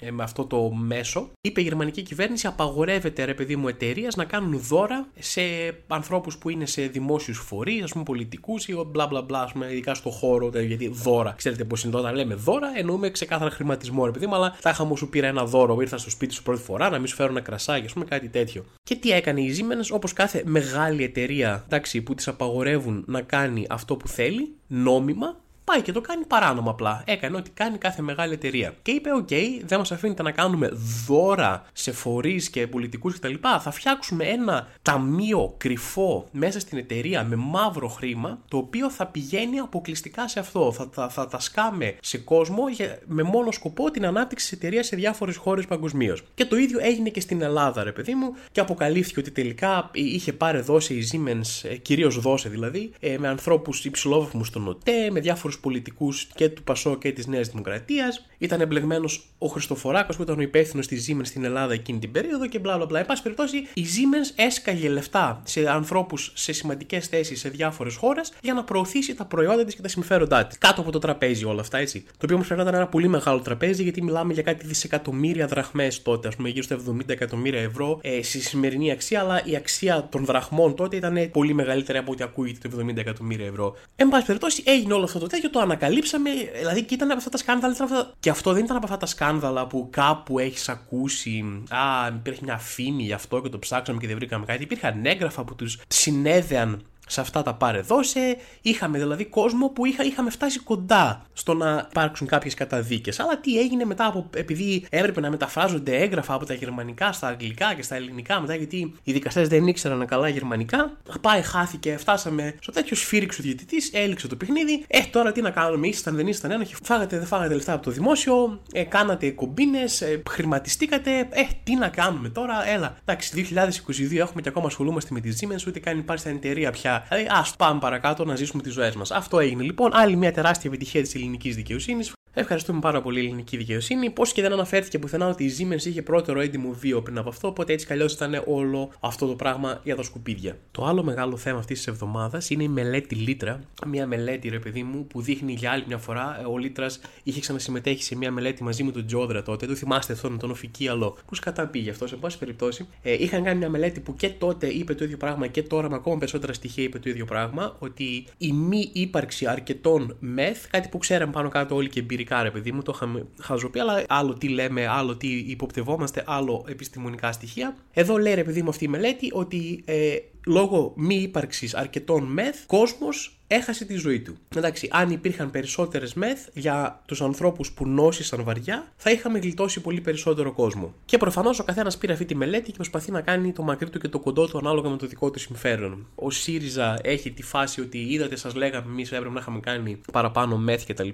ε, 0.00 0.10
με 0.10 0.22
αυτό 0.22 0.44
το 0.44 0.70
μέσο, 0.70 1.30
είπε 1.40 1.60
η 1.60 1.64
γερμανική 1.64 2.02
κυβέρνηση 2.02 2.46
απαγορεύεται 2.68 3.24
ρε 3.24 3.34
παιδί 3.34 3.56
μου 3.56 3.68
εταιρείες 3.68 4.16
να 4.16 4.24
κάνουν 4.24 4.60
δώρα 4.60 5.08
σε 5.18 5.40
ανθρώπους 5.86 6.38
που 6.38 6.48
είναι 6.48 6.66
σε 6.66 6.82
δημόσιους 6.82 7.38
φορείς, 7.38 7.82
ας 7.82 7.92
πούμε 7.92 8.04
πολιτικούς 8.04 8.68
ή 8.68 8.74
μπλα 8.86 9.06
μπλα 9.06 9.22
μπλα, 9.22 9.42
ας 9.42 9.52
πούμε, 9.52 9.66
ειδικά 9.70 9.94
στο 9.94 10.10
χώρο, 10.10 10.50
γιατί 10.60 10.88
δώρα. 10.88 11.34
Ξέρετε 11.36 11.64
πώς 11.64 11.84
είναι 11.84 11.96
όταν 11.96 12.14
λέμε 12.14 12.34
δώρα, 12.34 12.72
εννοούμε 12.76 13.10
ξεκάθαρα 13.10 13.50
χρηματισμό 13.50 14.04
ρε 14.04 14.10
παιδί 14.10 14.26
μου, 14.26 14.34
αλλά 14.34 14.56
θα 14.60 14.70
είχα 14.70 14.96
σου 14.96 15.08
πήρα 15.08 15.26
ένα 15.26 15.44
δώρο, 15.44 15.80
ήρθα 15.80 15.98
στο 15.98 16.10
σπίτι 16.10 16.34
σου 16.34 16.42
πρώτη 16.42 16.62
φορά 16.62 16.90
να 16.90 16.98
μην 16.98 17.06
σου 17.06 17.14
φέρω 17.14 17.30
ένα 17.30 17.40
κρασάκι, 17.40 17.86
ας 17.86 17.92
πούμε 17.92 18.04
κάτι 18.04 18.28
τέτοιο. 18.28 18.64
Και 18.82 18.94
τι 18.96 19.10
έκανε 19.10 19.40
η 19.40 19.56
Siemens, 19.58 19.88
όπως 19.90 20.12
κάθε 20.12 20.42
μεγάλη 20.46 21.04
εταιρεία 21.04 21.62
εντάξει, 21.66 22.02
που 22.02 22.14
τη 22.14 22.24
απαγορεύουν 22.26 23.04
να 23.06 23.20
κάνει 23.20 23.66
αυτό 23.68 23.96
που 23.96 24.08
θέλει, 24.08 24.54
νόμιμα, 24.66 25.36
πάει 25.68 25.82
και 25.82 25.92
το 25.92 26.00
κάνει 26.00 26.24
παράνομα 26.24 26.70
απλά. 26.70 27.02
Έκανε 27.06 27.36
ό,τι 27.36 27.50
κάνει 27.50 27.78
κάθε 27.78 28.02
μεγάλη 28.02 28.32
εταιρεία. 28.32 28.74
Και 28.82 28.90
είπε: 28.90 29.12
Οκ, 29.12 29.28
δεν 29.66 29.78
μας 29.78 29.92
αφήνετε 29.92 30.22
να 30.22 30.30
κάνουμε 30.30 30.70
δώρα 31.06 31.64
σε 31.72 31.92
φορείς 31.92 32.50
και 32.50 32.66
πολιτικούς 32.66 33.18
κτλ. 33.18 33.34
Θα 33.60 33.70
φτιάξουμε 33.70 34.24
ένα 34.24 34.68
ταμείο 34.82 35.54
κρυφό 35.56 36.28
μέσα 36.32 36.60
στην 36.60 36.78
εταιρεία 36.78 37.24
με 37.24 37.36
μαύρο 37.36 37.88
χρήμα, 37.88 38.38
το 38.48 38.56
οποίο 38.56 38.90
θα 38.90 39.06
πηγαίνει 39.06 39.58
αποκλειστικά 39.58 40.28
σε 40.28 40.38
αυτό. 40.38 40.72
Θα, 40.72 40.88
θα, 40.92 41.08
θα 41.08 41.26
τα 41.26 41.40
σκάμε 41.40 41.96
σε 42.00 42.18
κόσμο 42.18 42.68
για, 42.68 42.98
με 43.06 43.22
μόνο 43.22 43.50
σκοπό 43.50 43.90
την 43.90 44.06
ανάπτυξη 44.06 44.48
της 44.48 44.58
εταιρείας 44.58 44.86
σε 44.86 44.96
διάφορες 44.96 45.36
χώρες 45.36 45.66
παγκοσμίως. 45.66 46.22
Και 46.34 46.44
το 46.44 46.56
ίδιο 46.56 46.78
έγινε 46.82 47.08
και 47.08 47.20
στην 47.20 47.42
Ελλάδα, 47.42 47.82
ρε 47.82 47.92
παιδί 47.92 48.14
μου, 48.14 48.34
και 48.52 48.60
αποκαλύφθηκε 48.60 49.20
ότι 49.20 49.30
τελικά 49.30 49.90
είχε 49.92 50.32
πάρε 50.32 50.60
δώσε 50.60 50.94
η 50.94 51.08
Siemens, 51.12 51.68
ε, 51.70 51.76
κυρίως 51.76 52.20
δώσε 52.20 52.48
δηλαδή, 52.48 52.92
ε, 53.00 53.18
με 53.18 53.28
ανθρώπους 53.28 53.84
υψηλόβαθμους 53.84 54.46
στον 54.46 54.68
ΟΤΕ, 54.68 55.10
με 55.10 55.20
διάφορους 55.20 55.57
πολιτικούς 55.58 56.28
και 56.34 56.48
του 56.48 56.62
ΠΑΣΟΚ 56.62 56.96
και 56.98 57.12
της 57.12 57.26
Νέας 57.26 57.48
Δημοκρατίας. 57.48 58.26
Ήταν 58.38 58.60
εμπλεγμένος 58.60 59.28
ο 59.38 59.46
Χριστοφοράκος 59.46 60.16
που 60.16 60.22
ήταν 60.22 60.38
ο 60.38 60.42
υπεύθυνος 60.42 60.86
της 60.86 61.08
Siemens 61.08 61.26
στην 61.26 61.44
Ελλάδα 61.44 61.72
εκείνη 61.72 61.98
την 61.98 62.12
περίοδο 62.12 62.46
και 62.46 62.58
μπλα 62.58 62.76
μπλα 62.76 62.86
μπλα. 62.86 62.98
Εν 62.98 63.06
πάση 63.06 63.22
περιπτώσει, 63.22 63.56
η 63.74 63.84
Siemens 63.84 64.32
έσκαγε 64.36 64.88
λεφτά 64.88 65.42
σε 65.44 65.70
ανθρώπους 65.70 66.32
σε 66.34 66.52
σημαντικές 66.52 67.06
θέσεις 67.06 67.40
σε 67.40 67.48
διάφορες 67.48 67.94
χώρες 67.94 68.32
για 68.42 68.54
να 68.54 68.64
προωθήσει 68.64 69.14
τα 69.14 69.24
προϊόντα 69.24 69.64
της 69.64 69.74
και 69.74 69.82
τα 69.82 69.88
συμφέροντά 69.88 70.46
της. 70.46 70.58
Κάτω 70.58 70.80
από 70.80 70.90
το 70.90 70.98
τραπέζι 70.98 71.44
όλα 71.44 71.60
αυτά, 71.60 71.78
έτσι. 71.78 72.00
Το 72.00 72.18
οποίο 72.22 72.34
όμως 72.34 72.46
πρέπει 72.46 72.62
να 72.62 72.68
ήταν 72.68 72.80
ένα 72.80 72.90
πολύ 72.90 73.08
μεγάλο 73.08 73.40
τραπέζι 73.40 73.82
γιατί 73.82 74.02
μιλάμε 74.02 74.32
για 74.32 74.42
κάτι 74.42 74.66
δισεκατομμύρια 74.66 75.46
δραχμές 75.46 76.02
τότε, 76.02 76.28
ας 76.28 76.36
πούμε 76.36 76.48
γύρω 76.48 76.62
στα 76.62 76.78
70 76.90 77.08
εκατομμύρια 77.08 77.60
ευρώ 77.60 77.98
ε, 78.02 78.22
στη 78.22 78.40
σημερινή 78.40 78.90
αξία, 78.90 79.20
αλλά 79.20 79.42
η 79.44 79.56
αξία 79.56 80.08
των 80.10 80.24
δραχμών 80.24 80.74
τότε 80.74 80.96
ήταν 80.96 81.30
πολύ 81.32 81.54
μεγαλύτερη 81.54 81.98
από 81.98 82.12
ό,τι 82.12 82.22
ακούγεται 82.22 82.68
το 82.68 82.76
70 82.88 82.96
εκατομμύρια 82.96 83.46
ευρώ. 83.46 83.76
Εν 83.96 84.08
πάση 84.08 84.26
περιπτώσει, 84.26 84.62
έγινε 84.66 84.92
όλο 84.92 85.04
αυτό 85.04 85.18
το 85.18 85.26
τέτοιο 85.26 85.47
και 85.48 85.54
το 85.54 85.60
ανακαλύψαμε. 85.60 86.30
Δηλαδή, 86.58 86.82
και 86.82 86.94
ήταν 86.94 87.08
από 87.08 87.18
αυτά 87.18 87.30
τα 87.30 87.36
σκάνδαλα. 87.36 87.72
Ήταν 87.74 87.92
αυτά... 87.92 88.12
Και 88.20 88.30
αυτό 88.30 88.52
δεν 88.52 88.64
ήταν 88.64 88.76
από 88.76 88.84
αυτά 88.84 88.96
τα 88.96 89.06
σκάνδαλα 89.06 89.66
που 89.66 89.88
κάπου 89.90 90.38
έχεις 90.38 90.68
ακούσει. 90.68 91.62
Α, 91.68 92.08
υπήρχε 92.08 92.40
μια 92.44 92.58
φήμη 92.58 93.02
γι' 93.02 93.12
αυτό 93.12 93.40
και 93.40 93.48
το 93.48 93.58
ψάξαμε 93.58 93.98
και 93.98 94.06
δεν 94.06 94.16
βρήκαμε 94.16 94.44
κάτι. 94.44 94.62
Υπήρχαν 94.62 95.06
έγγραφα 95.06 95.44
που 95.44 95.54
τους 95.54 95.78
συνέδεαν 95.88 96.82
σε 97.08 97.20
αυτά 97.20 97.42
τα 97.42 97.54
πάρε 97.54 97.80
δώσε. 97.80 98.36
Είχαμε 98.62 98.98
δηλαδή 98.98 99.24
κόσμο 99.24 99.68
που 99.68 99.86
είχα, 99.86 100.04
είχαμε 100.04 100.30
φτάσει 100.30 100.58
κοντά 100.58 101.22
στο 101.32 101.54
να 101.54 101.86
υπάρξουν 101.90 102.26
κάποιες 102.26 102.54
καταδίκες. 102.54 103.20
Αλλά 103.20 103.38
τι 103.38 103.58
έγινε 103.58 103.84
μετά 103.84 104.06
από. 104.06 104.30
επειδή 104.34 104.86
έπρεπε 104.90 105.20
να 105.20 105.30
μεταφράζονται 105.30 105.96
έγγραφα 105.96 106.34
από 106.34 106.46
τα 106.46 106.54
γερμανικά 106.54 107.12
στα 107.12 107.26
αγγλικά 107.26 107.74
και 107.74 107.82
στα 107.82 107.94
ελληνικά 107.94 108.40
μετά, 108.40 108.54
γιατί 108.54 108.94
οι 109.02 109.12
δικαστές 109.12 109.48
δεν 109.48 109.66
ήξεραν 109.66 110.06
καλά 110.06 110.28
γερμανικά. 110.28 110.96
Πάει, 111.20 111.42
χάθηκε, 111.42 111.96
φτάσαμε 111.96 112.54
στο 112.60 112.72
τέτοιο 112.72 112.96
σφύριξο 112.96 113.42
διαιτητής, 113.42 113.90
έληξε 113.92 114.28
το 114.28 114.36
παιχνίδι. 114.36 114.84
Ε, 114.86 115.00
τώρα 115.10 115.32
τι 115.32 115.40
να 115.40 115.50
κάνουμε, 115.50 115.86
ήσασταν, 115.86 116.16
δεν 116.16 116.26
ήσασταν 116.26 116.50
ένοχοι, 116.50 116.74
φάγατε, 116.82 117.18
δεν 117.18 117.26
φάγατε 117.26 117.54
λεφτά 117.54 117.72
από 117.72 117.82
το 117.82 117.90
δημόσιο, 117.90 118.62
ε, 118.72 118.82
κάνατε 118.82 119.30
κομπίνες, 119.30 120.00
ε, 120.00 120.22
χρηματιστήκατε. 120.30 121.18
Ε, 121.30 121.42
τι 121.64 121.74
να 121.74 121.88
κάνουμε 121.88 122.28
τώρα, 122.28 122.68
έλα. 122.68 122.96
Εντάξει, 123.04 123.30
2022 123.34 124.16
έχουμε 124.18 124.42
και 124.42 124.48
ακόμα 124.48 124.66
ασχολούμαστε 124.66 125.14
με 125.14 125.20
τη 125.20 125.30
Siemens, 125.40 125.66
ούτε 125.68 125.78
καν 125.78 125.98
υπάρχει 125.98 126.22
στην 126.22 126.36
εταιρεία 126.36 126.70
πια 126.70 126.97
Δηλαδή, 127.08 127.28
ας 127.30 127.56
πάμε 127.56 127.80
παρακάτω 127.80 128.24
να 128.24 128.36
ζήσουμε 128.36 128.62
τις 128.62 128.72
ζωές 128.72 128.94
μας. 128.94 129.10
Αυτό 129.10 129.38
έγινε 129.38 129.62
λοιπόν. 129.62 129.90
Άλλη 129.94 130.16
μια 130.16 130.32
τεράστια 130.32 130.70
επιτυχία 130.70 131.02
της 131.02 131.14
ελληνικής 131.14 131.54
δικαιοσύνης. 131.56 132.12
Ευχαριστούμε 132.40 132.80
πάρα 132.80 133.02
πολύ 133.02 133.22
η 133.22 133.24
ελληνική 133.24 133.56
δικαιοσύνη. 133.56 134.10
Πώς 134.10 134.32
και 134.32 134.42
δεν 134.42 134.52
αναφέρθηκε 134.52 134.98
πουθενά 134.98 135.28
ότι 135.28 135.44
η 135.44 135.54
Siemens 135.58 135.84
είχε 135.84 136.02
πρότερο 136.02 136.40
έντιμο 136.40 136.72
βίο 136.72 137.02
πριν 137.02 137.18
από 137.18 137.28
αυτό, 137.28 137.48
οπότε 137.48 137.72
έτσι 137.72 137.86
κι 137.86 137.92
ήταν 137.92 138.42
όλο 138.46 138.90
αυτό 139.00 139.26
το 139.26 139.34
πράγμα 139.34 139.80
για 139.84 139.96
τα 139.96 140.02
σκουπίδια. 140.02 140.58
Το 140.70 140.84
άλλο 140.84 141.02
μεγάλο 141.02 141.36
θέμα 141.36 141.58
αυτής 141.58 141.76
της 141.76 141.86
εβδομάδας 141.86 142.50
είναι 142.50 142.62
η 142.62 142.68
μελέτη 142.68 143.14
Λύτρα. 143.14 143.60
Μια 143.86 144.06
μελέτη, 144.06 144.48
ρε 144.48 144.58
παιδί 144.58 144.82
μου, 144.82 145.06
που 145.06 145.20
δείχνει 145.22 145.52
για 145.52 145.70
άλλη 145.70 145.84
μια 145.86 145.98
φορά. 145.98 146.42
Ο 146.52 146.58
Λύτρας 146.58 147.00
είχε 147.22 147.40
ξανασυμμετέχει 147.40 148.02
σε 148.02 148.16
μια 148.16 148.30
μελέτη 148.30 148.62
μαζί 148.62 148.82
με 148.82 148.90
τον 148.92 149.06
Τσιόδρα 149.06 149.42
τότε. 149.42 149.66
Το 149.66 149.74
θυμάστε 149.74 150.12
αυτόν 150.12 150.38
τον 150.38 150.50
οφικίαλο 150.50 151.16
πού 151.26 151.34
σκατά 151.34 151.65
πήγε 151.65 151.90
αυτός. 151.90 152.10
Σε 152.10 152.16
πάση 152.16 152.38
περιπτώσει, 152.38 152.86
ε, 153.02 153.12
είχαν 153.12 153.42
κάνει 153.42 153.58
μια 153.58 153.68
μελέτη 153.68 154.00
που 154.00 154.14
και 154.14 154.28
τότε 154.28 154.66
είπε 154.66 154.94
το 154.94 155.04
ίδιο 155.04 155.16
πράγμα 155.16 155.46
και 155.46 155.62
τώρα 155.62 155.90
με 155.90 155.94
ακόμα 155.94 156.18
περισσότερα 156.18 156.52
στοιχεία 156.52 156.84
είπε 156.84 156.98
το 156.98 157.10
ίδιο 157.10 157.24
πράγμα. 157.24 157.76
Ότι 157.78 158.24
η 158.38 158.52
μη 158.52 158.90
ύπαρξη 158.92 159.46
αρκετών 159.46 160.16
ΜΕΘ, 160.20 160.66
κάτι 160.70 160.88
που 160.88 160.98
ξέραμε 160.98 161.32
πάνω 161.32 161.48
κάτω 161.48 161.74
όλοι 161.74 161.88
και 161.88 162.00
εμπειρικά 162.00 162.27
ρε 162.42 162.50
παιδί 162.50 162.72
μου, 162.72 162.82
το 162.82 162.92
είχαμε 162.94 163.26
ξαναπεί, 163.40 163.80
αλλά 163.80 164.04
άλλο 164.08 164.34
τι 164.34 164.48
λέμε, 164.48 164.86
άλλο 164.86 165.16
τι 165.16 165.28
υποπτευόμαστε, 165.28 166.24
άλλο 166.26 166.64
επιστημονικά 166.68 167.32
στοιχεία. 167.32 167.76
Εδώ 167.92 168.16
λέει 168.16 168.34
ρε 168.34 168.44
παιδί 168.44 168.62
μου 168.62 168.68
αυτή 168.68 168.84
η 168.84 168.88
μελέτη 168.88 169.30
ότι 169.32 169.82
ε, 169.84 170.16
λόγω 170.46 170.92
μη 170.96 171.14
ύπαρξης 171.14 171.74
αρκετών 171.74 172.24
μεθ, 172.24 172.66
κόσμος 172.66 173.38
έχασε 173.48 173.84
τη 173.84 173.94
ζωή 173.94 174.20
του. 174.20 174.36
Εντάξει, 174.56 174.88
αν 174.92 175.10
υπήρχαν 175.10 175.50
περισσότερες 175.50 176.14
μεθ 176.14 176.46
για 176.54 177.02
τους 177.06 177.22
ανθρώπους 177.22 177.72
που 177.72 177.86
νόσησαν 177.86 178.44
βαριά, 178.44 178.92
θα 178.96 179.10
είχαμε 179.10 179.38
γλιτώσει 179.38 179.80
πολύ 179.80 180.00
περισσότερο 180.00 180.52
κόσμο. 180.52 180.94
Και 181.04 181.16
προφανώς 181.16 181.58
ο 181.58 181.64
καθένας 181.64 181.98
πήρε 181.98 182.12
αυτή 182.12 182.24
τη 182.24 182.34
μελέτη 182.34 182.70
και 182.70 182.76
προσπαθεί 182.76 183.10
να 183.10 183.20
κάνει 183.20 183.52
το 183.52 183.62
μακρύ 183.62 183.90
του 183.90 183.98
και 183.98 184.08
το 184.08 184.18
κοντό 184.18 184.46
του 184.46 184.58
ανάλογα 184.58 184.90
με 184.90 184.96
το 184.96 185.06
δικό 185.06 185.30
του 185.30 185.38
συμφέρον. 185.38 186.06
Ο 186.14 186.30
ΣΥΡΙΖΑ 186.30 186.98
έχει 187.02 187.30
τη 187.30 187.42
φάση 187.42 187.80
ότι 187.80 187.98
είδατε, 187.98 188.36
σας 188.36 188.54
λέγαμε 188.54 188.90
εμείς 188.90 189.12
έπρεπε 189.12 189.34
να 189.34 189.40
είχαμε 189.40 189.60
κάνει 189.60 190.00
παραπάνω 190.12 190.56
μεθ 190.56 190.84
κτλ. 190.86 191.08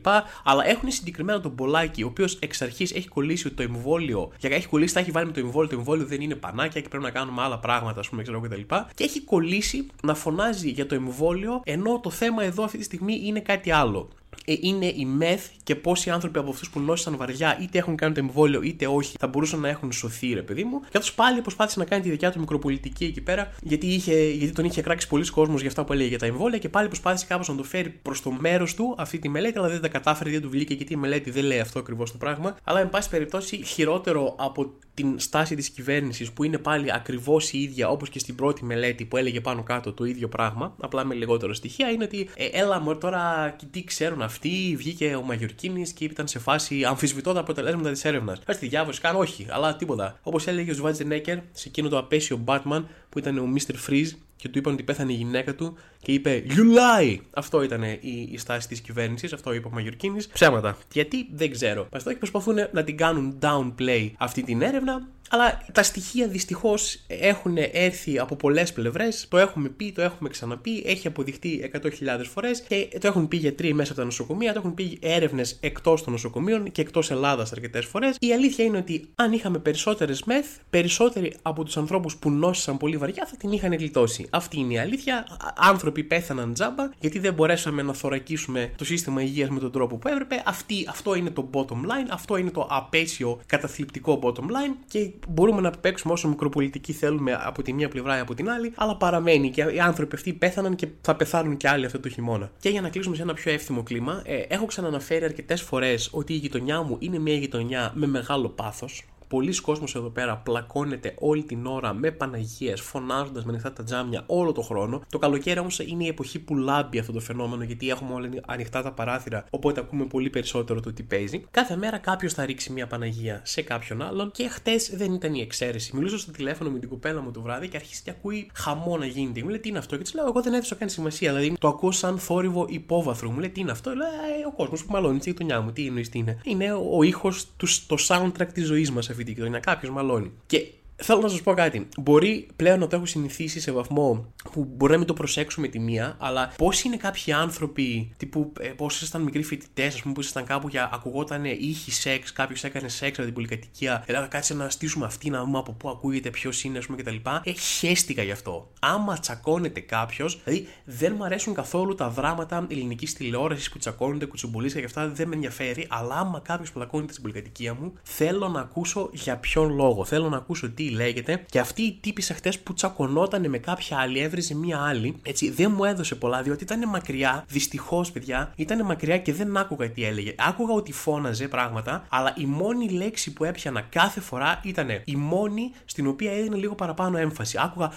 Αλλά 0.44 0.68
έχουν 0.68 0.90
συγκεκριμένα 0.90 1.40
τον 1.40 1.54
Πολάκη, 1.54 2.02
ο 2.02 2.06
οποίος 2.06 2.38
εξ 2.40 2.62
αρχής 2.62 2.92
έχει 2.92 3.08
κολλήσει 3.08 3.46
ότι 3.46 3.56
το 3.56 3.62
εμβόλιο, 3.62 4.32
για 4.38 4.50
έχει 4.50 4.68
κολλήσει, 4.68 4.94
τα 4.94 5.00
έχει 5.00 5.10
βάλει 5.10 5.26
με 5.26 5.32
το 5.32 5.40
εμβόλιο, 5.40 5.68
το 5.68 5.76
εμβόλιο 5.76 6.06
δεν 6.06 6.20
είναι 6.20 6.34
πανάκια 6.34 6.80
και 6.80 6.88
πρέπει 6.88 7.04
να 7.04 7.10
κάνουμε 7.10 7.42
άλλα 7.42 7.58
πράγματα, 7.58 8.00
ας 8.00 8.08
πούμε, 8.08 8.22
ξέρω 8.22 8.40
κτλ. 8.40 8.60
Και 8.94 9.04
έχει 9.04 9.13
κολλήσει 9.20 9.86
να 10.02 10.14
φωνάζει 10.14 10.70
για 10.70 10.86
το 10.86 10.94
εμβόλιο 10.94 11.62
ενώ 11.64 12.00
το 12.00 12.10
θέμα 12.10 12.44
εδώ 12.44 12.64
αυτή 12.64 12.78
τη 12.78 12.84
στιγμή 12.84 13.20
είναι 13.24 13.40
κάτι 13.40 13.70
άλλο. 13.70 14.08
Ε, 14.44 14.54
είναι 14.60 14.86
η 14.86 15.04
μεθ 15.04 15.48
και 15.62 15.74
πόσοι 15.74 16.10
άνθρωποι 16.10 16.38
από 16.38 16.50
αυτούς 16.50 16.70
που 16.70 16.80
νόσησαν 16.80 17.16
βαριά, 17.16 17.58
είτε 17.62 17.78
έχουν 17.78 17.96
κάνει 17.96 18.14
το 18.14 18.20
εμβόλιο 18.20 18.62
είτε 18.62 18.86
όχι, 18.86 19.16
θα 19.18 19.26
μπορούσαν 19.26 19.60
να 19.60 19.68
έχουν 19.68 19.92
σωθεί, 19.92 20.32
ρε 20.32 20.42
παιδί 20.42 20.64
μου. 20.64 20.80
Και 20.80 20.98
αυτός 20.98 21.14
πάλι 21.14 21.40
προσπάθησε 21.40 21.78
να 21.78 21.84
κάνει 21.84 22.02
τη 22.02 22.10
δικιά 22.10 22.32
του 22.32 22.38
μικροπολιτική 22.38 23.04
εκεί 23.04 23.20
πέρα, 23.20 23.52
γιατί, 23.62 23.86
είχε, 23.86 24.14
γιατί 24.14 24.52
τον 24.52 24.64
είχε 24.64 24.82
κράξει 24.82 25.08
πολλοί 25.08 25.30
κόσμος 25.30 25.60
για 25.60 25.68
αυτά 25.68 25.84
που 25.84 25.92
έλεγε 25.92 26.08
για 26.08 26.18
τα 26.18 26.26
εμβόλια 26.26 26.58
και 26.58 26.68
πάλι 26.68 26.86
προσπάθησε 26.86 27.26
κάπως 27.28 27.48
να 27.48 27.54
το 27.54 27.62
φέρει 27.62 27.88
προς 27.88 28.22
το 28.22 28.30
μέρος 28.30 28.74
του 28.74 28.94
αυτή 28.98 29.18
τη 29.18 29.28
μελέτη, 29.28 29.58
αλλά 29.58 29.68
δεν 29.68 29.80
τα 29.80 29.88
κατάφερε, 29.88 30.30
δεν 30.30 30.40
του 30.40 30.48
βγήκε 30.48 30.74
γιατί 30.74 30.92
η 30.92 30.96
μελέτη 30.96 31.30
δεν 31.30 31.44
λέει 31.44 31.60
αυτό 31.60 31.78
ακριβώς 31.78 32.12
το 32.12 32.18
πράγμα. 32.18 32.56
Αλλά, 32.64 32.80
εν 32.80 32.90
πάση 32.90 33.08
περιπτώσει, 33.08 33.64
χειρότερο 33.64 34.34
από 34.38 34.72
την 34.94 35.18
στάση 35.18 35.54
της 35.54 35.70
κυβέρνησης 35.70 36.32
που 36.32 36.44
είναι 36.44 36.58
πάλι 36.58 36.92
ακριβώς 36.92 37.52
η 37.52 37.58
ίδια 37.58 37.88
όπως 37.88 38.08
και 38.08 38.18
στην 38.18 38.34
πρώτη 38.34 38.64
μελέτη 38.64 39.04
που 39.04 39.16
έλεγε 39.16 39.40
πάνω 39.40 39.62
κάτω 39.62 39.92
το 39.92 40.04
ίδιο 40.04 40.28
πράγμα, 40.28 40.74
απλά 40.80 41.04
με 41.04 41.14
λιγότερο 41.14 41.54
στοιχεία, 41.54 41.90
είναι 41.90 42.04
ότι 42.04 42.28
ε, 42.36 42.44
έλα 42.52 42.80
μου 42.80 42.96
τώρα 42.96 43.56
τι 43.70 43.84
ξέρουν 43.84 44.22
αυτοί, 44.22 44.33
βγήκε 44.76 45.14
ο 45.14 45.22
Μαγιορκίνης 45.22 45.92
και 45.92 46.04
ήταν 46.04 46.28
σε 46.28 46.38
φάση 46.38 46.84
αμφισβητώ 46.84 47.32
τα 47.32 47.40
αποτελέσματα 47.40 47.90
της 47.90 48.04
έρευνας. 48.04 48.38
Πα 48.38 48.54
τη 48.54 48.68
διάβασης, 48.68 49.00
καν 49.00 49.16
όχι, 49.16 49.46
αλλά 49.50 49.76
τίποτα. 49.76 50.18
Όπως 50.22 50.46
έλεγε 50.46 50.70
ο 50.70 50.74
Σβάτζε 50.74 51.04
Νέκερ 51.04 51.36
σε 51.52 51.68
εκείνο 51.68 51.88
το 51.88 51.98
απέσιο 51.98 52.44
Batman 52.46 52.84
που 53.14 53.20
ήταν 53.20 53.38
ο 53.38 53.52
Mr. 53.54 53.74
Freeze 53.88 54.10
και 54.36 54.48
του 54.48 54.58
είπαν 54.58 54.72
ότι 54.72 54.82
πέθανε 54.82 55.12
η 55.12 55.14
γυναίκα 55.14 55.54
του 55.54 55.76
και 56.02 56.12
είπε 56.12 56.44
You 56.48 56.60
lie! 56.60 57.18
Αυτό 57.30 57.62
ήταν 57.62 57.82
η, 57.82 58.28
η 58.30 58.38
στάση 58.38 58.68
της 58.68 58.80
κυβέρνησης, 58.80 59.32
αυτό 59.32 59.52
είπε 59.52 59.66
ο 59.66 59.70
Μαγιορκίνης. 59.70 60.26
Ψέματα. 60.26 60.78
Γιατί; 60.92 61.28
Δεν 61.32 61.50
ξέρω. 61.50 61.86
Παστό 61.90 62.14
προσπαθούν 62.14 62.56
να 62.72 62.84
την 62.84 62.96
κάνουν 62.96 63.38
downplay 63.42 64.10
αυτή 64.18 64.42
την 64.42 64.62
έρευνα 64.62 65.08
αλλά 65.34 65.62
τα 65.72 65.82
στοιχεία 65.82 66.28
δυστυχώς 66.28 66.98
έχουν 67.06 67.56
έρθει 67.72 68.18
από 68.18 68.36
πολλές 68.36 68.72
πλευρές. 68.72 69.26
Το 69.28 69.38
έχουμε 69.38 69.68
πει, 69.68 69.92
το 69.92 70.02
έχουμε 70.02 70.28
ξαναπεί, 70.28 70.82
έχει 70.86 71.06
αποδειχτεί 71.06 71.70
100.000 71.82 71.88
φορές 72.22 72.60
και 72.60 72.88
το 73.00 73.06
έχουν 73.06 73.28
πει 73.28 73.36
γιατροί 73.36 73.74
μέσα 73.74 73.92
από 73.92 74.00
τα 74.00 74.06
νοσοκομεία, 74.06 74.52
το 74.52 74.58
έχουν 74.58 74.74
πει 74.74 74.98
έρευνες 75.02 75.58
εκτός 75.60 76.02
των 76.02 76.12
νοσοκομείων 76.12 76.72
και 76.72 76.80
εκτός 76.80 77.10
Ελλάδας 77.10 77.52
αρκετές 77.52 77.84
φορές. 77.86 78.16
Η 78.20 78.32
αλήθεια 78.32 78.64
είναι 78.64 78.76
ότι 78.76 79.08
αν 79.14 79.32
είχαμε 79.32 79.58
περισσότερες 79.58 80.22
μεθ, 80.24 80.46
περισσότεροι 80.70 81.34
από 81.42 81.64
τους 81.64 81.76
ανθρώπους 81.76 82.16
που 82.16 82.30
νόσησαν 82.30 82.76
πολύ 82.76 82.96
βαριά 83.04 83.26
θα 83.26 83.36
την 83.36 83.52
είχαν 83.52 83.74
γλιτώσει. 83.74 84.26
Αυτή 84.30 84.58
είναι 84.58 84.72
η 84.72 84.78
αλήθεια. 84.78 85.26
Άνθρωποι 85.56 86.04
πέθαναν 86.04 86.52
τζάμπα 86.52 86.88
γιατί 86.98 87.18
δεν 87.18 87.34
μπορέσαμε 87.34 87.82
να 87.82 87.92
θωρακίσουμε 87.92 88.72
το 88.76 88.84
σύστημα 88.84 89.22
υγείας 89.22 89.48
με 89.48 89.60
τον 89.60 89.72
τρόπο 89.72 89.96
που 89.96 90.08
έπρεπε. 90.08 90.42
Αυτή, 90.46 90.86
αυτό 90.88 91.14
είναι 91.14 91.30
το 91.30 91.50
bottom 91.52 91.72
line, 91.72 92.08
αυτό 92.10 92.36
είναι 92.36 92.50
το 92.50 92.66
απέσιο 92.70 93.40
καταθλιπτικό 93.46 94.18
bottom 94.22 94.42
line 94.42 94.74
και 94.88 95.10
μπορούμε 95.28 95.60
να 95.60 95.70
παίξουμε 95.70 96.12
όσο 96.12 96.28
μικροπολιτική 96.28 96.92
θέλουμε 96.92 97.40
από 97.42 97.62
τη 97.62 97.72
μία 97.72 97.88
πλευρά 97.88 98.16
ή 98.16 98.20
από 98.20 98.34
την 98.34 98.50
άλλη, 98.50 98.72
αλλά 98.76 98.96
παραμένει 98.96 99.50
και 99.50 99.62
οι 99.62 99.80
άνθρωποι 99.80 100.14
αυτοί 100.14 100.32
πέθαναν 100.32 100.74
και 100.74 100.88
θα 101.00 101.16
πεθάνουν 101.16 101.56
και 101.56 101.68
άλλοι 101.68 101.86
αυτό 101.86 102.00
το 102.00 102.08
χειμώνα. 102.08 102.50
Και 102.60 102.68
για 102.68 102.80
να 102.80 102.88
κλείσουμε 102.88 103.16
σε 103.16 103.22
ένα 103.22 103.34
πιο 103.34 103.52
εύθυμο 103.52 103.82
κλίμα, 103.82 104.22
ε, 104.24 104.36
έχω 104.36 104.66
ξαναναφέρει 104.66 105.24
αρκετές 105.24 105.62
φορές 105.62 106.08
ότι 106.12 106.32
η 106.32 106.36
γειτονιά 106.36 106.82
μου 106.82 106.96
είναι 106.98 107.18
μια 107.18 107.34
γειτονιά 107.34 107.92
με 107.94 108.06
μεγάλο 108.06 108.48
πάθος 108.48 109.04
πολλοί 109.34 109.60
κόσμος 109.60 109.94
εδώ 109.94 110.08
πέρα 110.08 110.36
πλακώνεται 110.36 111.14
όλη 111.18 111.42
την 111.42 111.66
ώρα 111.66 111.94
με 111.94 112.10
Παναγίες, 112.10 112.80
φωνάζοντας 112.80 113.44
με 113.44 113.50
ανοιχτά 113.50 113.72
τα 113.72 113.84
τζάμια 113.84 114.22
όλο 114.26 114.52
το 114.52 114.62
χρόνο. 114.62 115.02
Το 115.10 115.18
καλοκαίρι 115.18 115.58
όμως 115.58 115.78
είναι 115.78 116.04
η 116.04 116.06
εποχή 116.06 116.38
που 116.38 116.56
λάμπει 116.56 116.98
αυτό 116.98 117.12
το 117.12 117.20
φαινόμενο 117.20 117.62
γιατί 117.62 117.88
έχουμε 117.88 118.14
όλα 118.14 118.28
ανοιχτά 118.46 118.82
τα 118.82 118.92
παράθυρα, 118.92 119.44
οπότε 119.50 119.80
ακούμε 119.80 120.04
πολύ 120.04 120.30
περισσότερο 120.30 120.80
το 120.80 120.92
τι 120.92 121.02
παίζει. 121.02 121.44
Κάθε 121.50 121.76
μέρα 121.76 121.98
κάποιος 121.98 122.32
θα 122.32 122.44
ρίξει 122.44 122.72
μια 122.72 122.86
Παναγία 122.86 123.40
σε 123.44 123.62
κάποιον 123.62 124.02
άλλον 124.02 124.30
και 124.30 124.48
χτες 124.48 124.90
δεν 124.94 125.12
ήταν 125.12 125.34
η 125.34 125.40
εξαίρεση. 125.40 125.96
Μιλούσα 125.96 126.18
στο 126.18 126.30
τηλέφωνο 126.32 126.70
με 126.70 126.78
την 126.78 126.88
κουπέλα 126.88 127.20
μου 127.20 127.30
το 127.30 127.40
βράδυ 127.40 127.68
και 127.68 127.76
αρχίζει 127.76 128.02
και 128.02 128.10
ακούει 128.10 128.50
χαμό 128.54 128.96
να 128.96 129.06
γίνεται. 129.06 129.42
Μου 129.42 129.48
λέει 129.48 129.58
τι 129.58 129.68
είναι 129.68 129.78
αυτό; 129.78 129.96
Και 129.96 130.02
της 130.02 130.14
λέω: 130.14 130.26
Εγώ 130.26 130.42
δεν 130.42 130.52
έδωσα 130.52 130.74
καν 130.74 130.88
σημασία. 130.88 131.32
Δηλαδή 131.32 131.56
το 131.58 131.68
ακούω 131.68 131.90
σαν 131.90 132.18
θόρυβο 132.18 132.66
υπόβαθρο. 132.68 133.30
Μου 133.30 133.38
λέει 133.38 133.50
τι 133.50 133.60
είναι 133.60 133.70
αυτό; 133.70 133.94
Λέω, 133.94 134.06
«Ε, 134.06 134.46
ο 134.46 134.52
κόσμος 134.52 134.84
που 134.84 134.92
μαλώνει 134.92 135.18
τη 135.18 135.30
γειτονιά 135.30 135.60
μου. 135.60 135.72
Τι 135.72 135.86
εννοείς 135.86 136.08
τι 136.08 136.18
είναι; 136.18 136.38
Είναι 136.44 136.72
ο 136.92 137.02
ήχος, 137.02 137.46
το 137.86 137.96
soundtrack 138.08 138.48
της 138.52 138.66
ζωής 138.66 138.90
μας 138.90 139.10
αυτή 139.10 139.23
τη 139.24 139.32
γειτονιά. 139.32 139.58
Κάποιο 139.58 139.90
μαλώνει. 139.90 140.32
Και 140.46 140.66
Θέλω 140.96 141.20
να 141.20 141.28
σας 141.28 141.42
πω 141.42 141.54
κάτι. 141.54 141.88
Μπορεί 141.96 142.48
πλέον 142.56 142.78
να 142.78 142.86
το 142.86 142.96
έχω 142.96 143.06
συνηθίσει 143.06 143.60
σε 143.60 143.72
βαθμό 143.72 144.32
που 144.52 144.64
μπορεί 144.76 144.92
να 144.92 144.98
μην 144.98 145.06
το 145.06 145.14
προσέξουμε 145.14 145.68
τη 145.68 145.78
μία, 145.78 146.16
αλλά 146.18 146.52
πώς 146.56 146.82
είναι 146.82 146.96
κάποιοι 146.96 147.32
άνθρωποι, 147.32 148.14
τύπου 148.16 148.52
ε, 148.60 148.68
πώς 148.68 148.96
ήσασταν 148.96 149.22
μικροί 149.22 149.42
φοιτητές, 149.42 149.94
ας 149.94 150.02
πούμε, 150.02 150.14
που 150.14 150.20
ήσασταν 150.20 150.44
κάπου 150.44 150.68
για 150.68 150.90
ακουγόταν 150.92 151.44
ήχη 151.44 151.90
σεξ, 151.90 152.32
κάποιος 152.32 152.64
έκανε 152.64 152.88
σεξ 152.88 153.16
από 153.16 153.24
την 153.24 153.34
πολυκατοικία, 153.34 154.04
έλεγα 154.06 154.26
κάτσε 154.26 154.54
να 154.54 154.70
στήσουμε 154.70 155.06
αυτή 155.06 155.30
να 155.30 155.44
δούμε 155.44 155.58
από 155.58 155.72
πού 155.72 155.88
ακούγεται, 155.88 156.30
ποιος 156.30 156.64
είναι, 156.64 156.78
ας 156.78 156.86
πούμε 156.86 157.02
κτλ. 157.02 157.16
Ε, 157.42 157.52
χαίστηκα 157.52 158.22
γι' 158.22 158.30
αυτό. 158.30 158.70
Άμα 158.80 159.18
τσακώνεται 159.18 159.80
κάποιος, 159.80 160.40
δηλαδή 160.44 160.68
δεν 160.84 161.14
μου 161.16 161.24
αρέσουν 161.24 161.54
καθόλου 161.54 161.94
τα 161.94 162.08
δράματα 162.08 162.66
ελληνικής 162.70 163.12
τηλεόρασης 163.12 163.70
που 163.70 163.78
τσακώνονται, 163.78 164.24
κουτσουμπολίσια 164.24 164.80
και 164.80 164.86
αυτά 164.86 165.08
δεν 165.08 165.28
με 165.28 165.34
ενδιαφέρει, 165.34 165.86
αλλά 165.88 166.14
άμα 166.14 166.40
κάποιος 166.40 166.72
πλακώνεται 166.72 167.12
στην 167.12 167.24
πολυκατοικία 167.24 167.74
μου, 167.74 167.92
θέλω 168.02 168.48
να 168.48 168.60
ακούσω 168.60 169.10
για 169.12 169.36
ποιον 169.36 169.74
λόγο. 169.74 170.04
Θέλω 170.04 170.28
να 170.28 170.36
ακούσω 170.36 170.70
τι 170.70 170.83
τι 170.84 170.90
λέγεται. 170.90 171.44
Και 171.50 171.58
αυτή 171.58 171.82
η 171.82 171.98
τύπησα 172.00 172.34
χτες 172.34 172.58
που 172.58 172.74
τσακωνόταν 172.74 173.48
με 173.48 173.58
κάποια 173.58 173.98
άλλη, 173.98 174.18
έβριζε 174.18 174.54
μία 174.54 174.80
άλλη. 174.80 175.16
Έτσι, 175.22 175.50
δεν 175.50 175.72
μου 175.76 175.84
έδωσε 175.84 176.14
πολλά, 176.14 176.42
διότι 176.42 176.64
ήταν 176.64 176.88
μακριά. 176.88 177.44
Δυστυχώς, 177.48 178.12
παιδιά, 178.12 178.52
ήταν 178.56 178.84
μακριά 178.84 179.18
και 179.18 179.32
δεν 179.32 179.56
άκουγα 179.56 179.90
τι 179.90 180.04
έλεγε. 180.04 180.34
Άκουγα 180.38 180.72
ότι 180.72 180.92
φώναζε 180.92 181.48
πράγματα, 181.48 182.06
αλλά 182.08 182.34
η 182.36 182.44
μόνη 182.44 182.88
λέξη 182.88 183.32
που 183.32 183.44
έπιανα 183.44 183.80
κάθε 183.80 184.20
φορά 184.20 184.60
ήταν 184.64 184.88
η 185.04 185.16
μόνη 185.16 185.72
στην 185.84 186.06
οποία 186.06 186.32
έδινε 186.32 186.56
λίγο 186.56 186.74
παραπάνω 186.74 187.18
έμφαση. 187.18 187.58
Άκουγα 187.60 187.92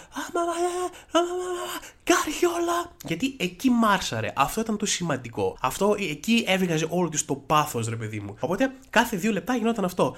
Καριόλα! 2.04 2.92
Γιατί 3.06 3.36
εκεί 3.40 3.70
μάρσαρε. 3.70 4.34
Αυτό 4.36 4.62
ήταν 4.62 4.78
το 4.78 4.86
σημαντικό. 4.86 5.58
Αυτό 5.62 5.96
εκεί 6.00 6.44
έβγαζε 6.48 6.88
όλο 6.90 7.10
της 7.10 7.26
το 7.26 7.36
πάθος, 7.36 7.88
ρε 7.88 7.96
παιδί 7.96 8.20
μου. 8.20 8.36
Οπότε 8.40 8.74
κάθε 8.90 9.18
δύο 9.18 9.32
λεπτά 9.32 9.56
γινόταν 9.56 9.86
αυτό. 9.86 10.16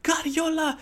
Καριόλα! 0.00 0.78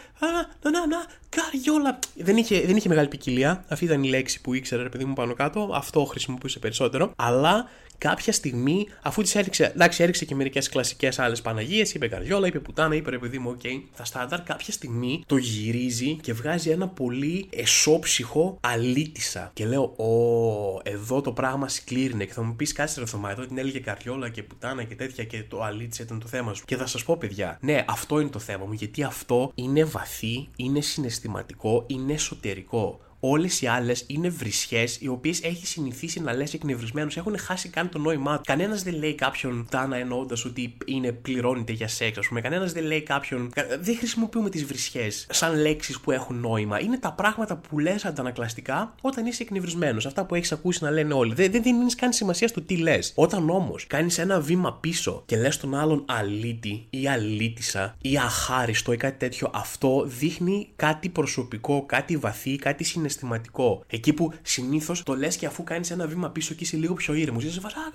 Καριόλα! 1.28 1.98
Δεν 2.14 2.36
είχε, 2.36 2.60
δεν 2.60 2.76
είχε 2.76 2.88
μεγάλη 2.88 3.08
ποικιλία. 3.08 3.64
Αυτή 3.68 3.84
ήταν 3.84 4.02
η 4.02 4.08
λέξη 4.08 4.40
που 4.40 4.54
ήξερε, 4.54 4.82
ρε 4.82 4.88
παιδί 4.88 5.04
μου, 5.04 5.12
πάνω 5.12 5.34
κάτω. 5.34 5.70
Αυτό 5.74 6.04
χρησιμοποιούσε 6.04 6.58
περισσότερο. 6.58 7.12
Αλλά 7.16 7.68
κάποια 7.98 8.32
στιγμή, 8.32 8.88
αφού 9.02 9.22
της 9.22 9.34
έριξε, 9.34 9.64
εντάξει, 9.64 10.02
έριξε 10.02 10.24
και 10.24 10.34
μερικές 10.34 10.68
κλασικές 10.68 11.18
άλλες 11.18 11.40
Παναγίες, 11.40 11.94
είπε 11.94 12.08
Καριόλα, 12.08 12.46
είπε 12.46 12.58
Πουτάνα, 12.58 12.94
είπε 12.94 13.10
ρε 13.10 13.18
παιδί 13.18 13.38
μου, 13.38 13.50
OK, 13.50 13.60
okay, 13.62 13.82
τα 13.96 14.04
στάνταρ, 14.04 14.42
κάποια 14.42 14.72
στιγμή 14.72 15.22
το 15.26 15.36
γυρίζει 15.36 16.14
και 16.14 16.32
βγάζει 16.32 16.70
ένα 16.70 16.88
πολύ 16.88 17.46
εσώψυχο 17.50 18.58
αλήτισσα. 18.60 19.50
Και 19.54 19.66
λέω, 19.66 19.82
Ω, 19.82 20.80
εδώ 20.82 21.20
το 21.20 21.32
πράγμα 21.32 21.68
σκλήρυνε. 21.68 22.24
Και 22.24 22.32
θα 22.32 22.42
μου 22.42 22.56
πεις 22.56 22.72
κάτι 22.72 22.92
ρε 22.98 23.06
Θωμά, 23.06 23.30
εδώ 23.30 23.46
την 23.46 23.58
έλεγε 23.58 23.78
Καριόλα 23.78 24.28
και 24.28 24.42
Πουτάνα 24.42 24.82
και 24.82 24.94
τέτοια 24.94 25.24
και 25.24 25.42
το 25.48 25.62
αλήτισσα 25.62 26.02
ήταν 26.02 26.20
το 26.20 26.26
θέμα 26.26 26.54
σου. 26.54 26.64
Και 26.64 26.76
θα 26.76 26.86
σας 26.86 27.04
πω, 27.04 27.16
παιδιά, 27.16 27.58
ναι, 27.60 27.84
αυτό 27.88 28.20
είναι 28.20 28.30
το 28.30 28.38
θέμα 28.38 28.64
μου, 28.64 28.72
γιατί 28.72 29.02
αυτό 29.02 29.52
είναι 29.54 29.84
βαθύ, 29.84 30.48
είναι 30.56 30.80
συναισθηματικό, 30.80 31.84
είναι 31.86 32.12
εσωτερικό. 32.12 33.00
Όλες 33.20 33.60
οι 33.60 33.66
άλλες 33.66 34.04
είναι 34.06 34.28
βρισιές, 34.28 34.98
οι 35.00 35.08
οποίες 35.08 35.42
έχει 35.42 35.66
συνηθίσει 35.66 36.20
να 36.20 36.34
λες 36.34 36.54
εκνευρισμένους, 36.54 37.16
έχουν 37.16 37.38
χάσει 37.38 37.68
καν 37.68 37.88
το 37.88 37.98
νόημά 37.98 38.36
του. 38.36 38.42
Κανένας 38.46 38.82
δεν 38.82 38.94
λέει 38.94 39.14
κάποιον 39.14 39.66
πουτάνα 39.70 39.96
εννοώντας 39.96 40.44
ότι 40.44 40.76
είναι 40.84 41.12
πληρώνεται 41.12 41.72
για 41.72 41.88
σεξ, 41.88 42.18
ας 42.18 42.26
πούμε. 42.28 42.40
Κανένας 42.40 42.72
δεν 42.72 42.84
λέει 42.84 43.02
κάποιον. 43.02 43.52
Δεν 43.80 43.96
χρησιμοποιούμε 43.96 44.50
τις 44.50 44.64
βρισιές 44.64 45.26
σαν 45.30 45.60
λέξεις 45.60 46.00
που 46.00 46.10
έχουν 46.10 46.40
νόημα. 46.40 46.80
Είναι 46.80 46.98
τα 46.98 47.12
πράγματα 47.12 47.56
που 47.56 47.78
λες 47.78 48.04
αντανακλαστικά 48.04 48.94
όταν 49.00 49.26
είσαι 49.26 49.42
εκνευρισμένος. 49.42 50.06
Αυτά 50.06 50.24
που 50.24 50.34
έχεις 50.34 50.52
ακούσει 50.52 50.84
να 50.84 50.90
λένε 50.90 51.14
όλοι. 51.14 51.34
Δεν, 51.34 51.50
δεν 51.50 51.62
δίνει 51.62 51.90
καν 51.92 52.12
σημασία 52.12 52.48
στο 52.48 52.60
τι 52.60 52.76
λες. 52.76 53.12
Όταν 53.14 53.50
όμως 53.50 53.86
κάνεις 53.86 54.18
ένα 54.18 54.40
βήμα 54.40 54.72
πίσω 54.74 55.22
και 55.26 55.36
λες 55.36 55.56
τον 55.56 55.74
άλλον 55.74 56.04
αλήτη 56.06 56.86
ή 56.90 57.08
αλήτισσα 57.08 57.96
ή 58.00 58.18
αχάριστο 58.18 58.92
ή 58.92 58.96
κάτι 58.96 59.18
τέτοιο, 59.18 59.50
αυτό 59.54 60.04
δείχνει 60.06 60.68
κάτι 60.76 61.08
προσωπικό, 61.08 61.86
κάτι 61.86 62.16
βαθύ, 62.16 62.56
κάτι 62.56 62.84
συναισθηματικό 62.84 63.06
συναισθηματικό. 63.08 63.84
Εκεί 63.86 64.12
που 64.12 64.32
συνήθως 64.42 65.02
το 65.02 65.16
λες 65.16 65.36
και 65.36 65.46
αφού 65.46 65.64
κάνεις 65.64 65.90
ένα 65.90 66.06
βήμα 66.06 66.30
πίσω 66.30 66.54
και 66.54 66.64
είσαι 66.64 66.76
λίγο 66.76 66.94
πιο 66.94 67.14
ήρεμος. 67.14 67.44
Είσαι 67.44 67.60
βασάκα, 67.60 67.90